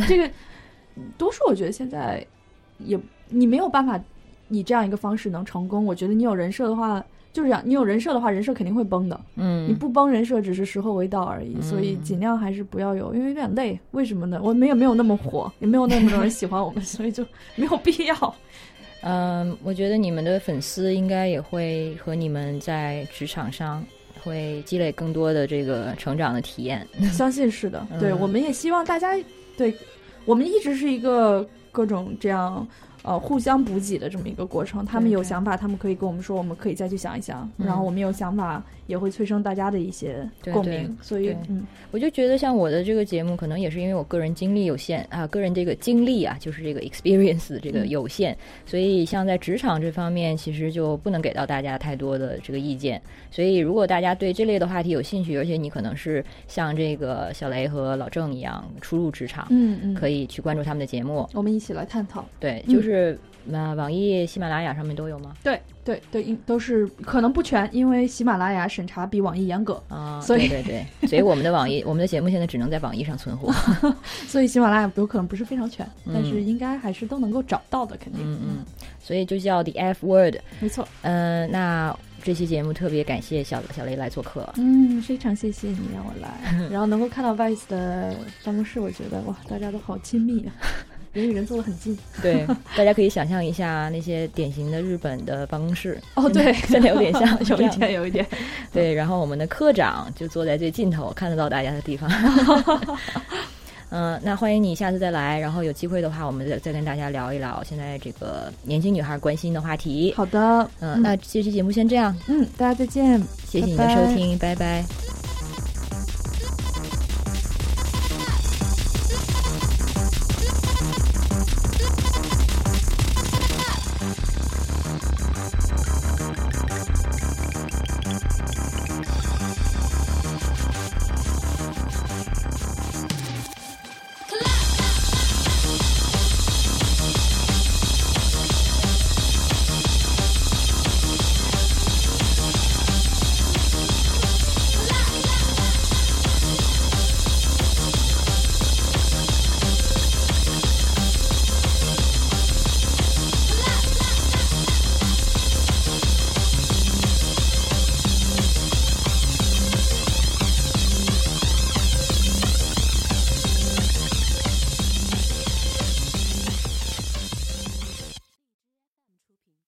[0.08, 0.30] 这个
[1.18, 2.24] 多数我觉得现在
[2.78, 3.00] 也
[3.30, 4.00] 你没有办法
[4.52, 5.86] 以这样一个方式能成功。
[5.86, 9.20] 我觉得你有人设的话，就是这样，你有人设的话，人设肯定会崩的。
[9.36, 11.56] 嗯，你不崩人设，只是时候未到而已。
[11.56, 13.80] 嗯所以尽量还是不要有，因为有点累。
[13.92, 14.40] 为什么呢？
[14.44, 17.26] 我们也没有那么火，也没有那么多人喜欢我们， 所以就
[17.56, 18.36] 没有必要。
[19.04, 23.84] 嗯，我觉得你们的粉丝应该也会和你们在职场上
[24.22, 26.88] 会积累更多的这个成长的体验。
[27.12, 29.18] 相信是的，对，嗯我们也希望大家
[29.58, 29.74] 对，
[30.26, 32.68] 我们一直是一个各种这样
[33.04, 34.86] 呃互相补给的这么一个过程。
[34.86, 37.50] 他们有想法，他们可以跟我们说，我们可以再去想一想。
[37.58, 40.98] 嗯然后我们有想法，也会催生大家的一些对对共鸣。
[41.02, 48.36] 所以，嗯我就觉得像我的这个节目，可能也是因为我个人经历有限啊，个人这个经历啊，就是这个 experience 这个嗯有限，
[48.66, 53.02] 所以像在职场这方面，其实就不能给到大家太多的这个意见。
[53.30, 61.28] 所以如果大家对这类的话题有兴趣，而且你可能是像这个小雷和老郑一样初入职场，嗯嗯，可以，去关注他们的节目。
[61.34, 62.26] 我们一起来探讨。
[62.40, 62.91] 对，嗯就是
[63.46, 65.34] 那、网易、喜马拉雅上面都有吗？
[65.44, 73.52] 对对对，应都是可能不全，因为喜马拉雅审查比网易严格，啊，所以对对对，所以我们的网易， 我们的节目现在只能在网易上存活。
[74.28, 78.22] 所以喜马拉雅有可能不是非常全，嗯但是应该还是都能够找到的，肯定。
[78.24, 78.66] 嗯嗯，
[79.00, 80.36] 所以就叫 The F Word。
[80.60, 80.88] 没错。
[81.02, 84.48] 嗯、那这期节目特别感谢小小雷来做客。
[84.58, 86.30] 嗯，非常谢谢你让我来，
[86.70, 88.16] 然后能够看到 Vice 的
[88.46, 90.54] 办公室，我觉得哇，大家都好亲密啊。
[91.14, 91.98] 人与人坐得很近。
[92.22, 92.46] 对，
[92.76, 96.00] 大家可以想象一下那些典型的日本的办公室。
[96.16, 98.26] 哦，对，现在有点像， 有一点，有一点。
[98.72, 102.10] 对，然后我们的科长就坐在最尽头，看得到大家的地方。
[103.94, 110.14] 嗯，那欢迎你下次再来，然后有机会的话，我们再再跟大家聊一聊现在这个年轻女孩关心的话题。
[110.16, 115.21] 好的，嗯，那这期节目先这样，嗯，大家再见，谢谢你的收听，拜拜。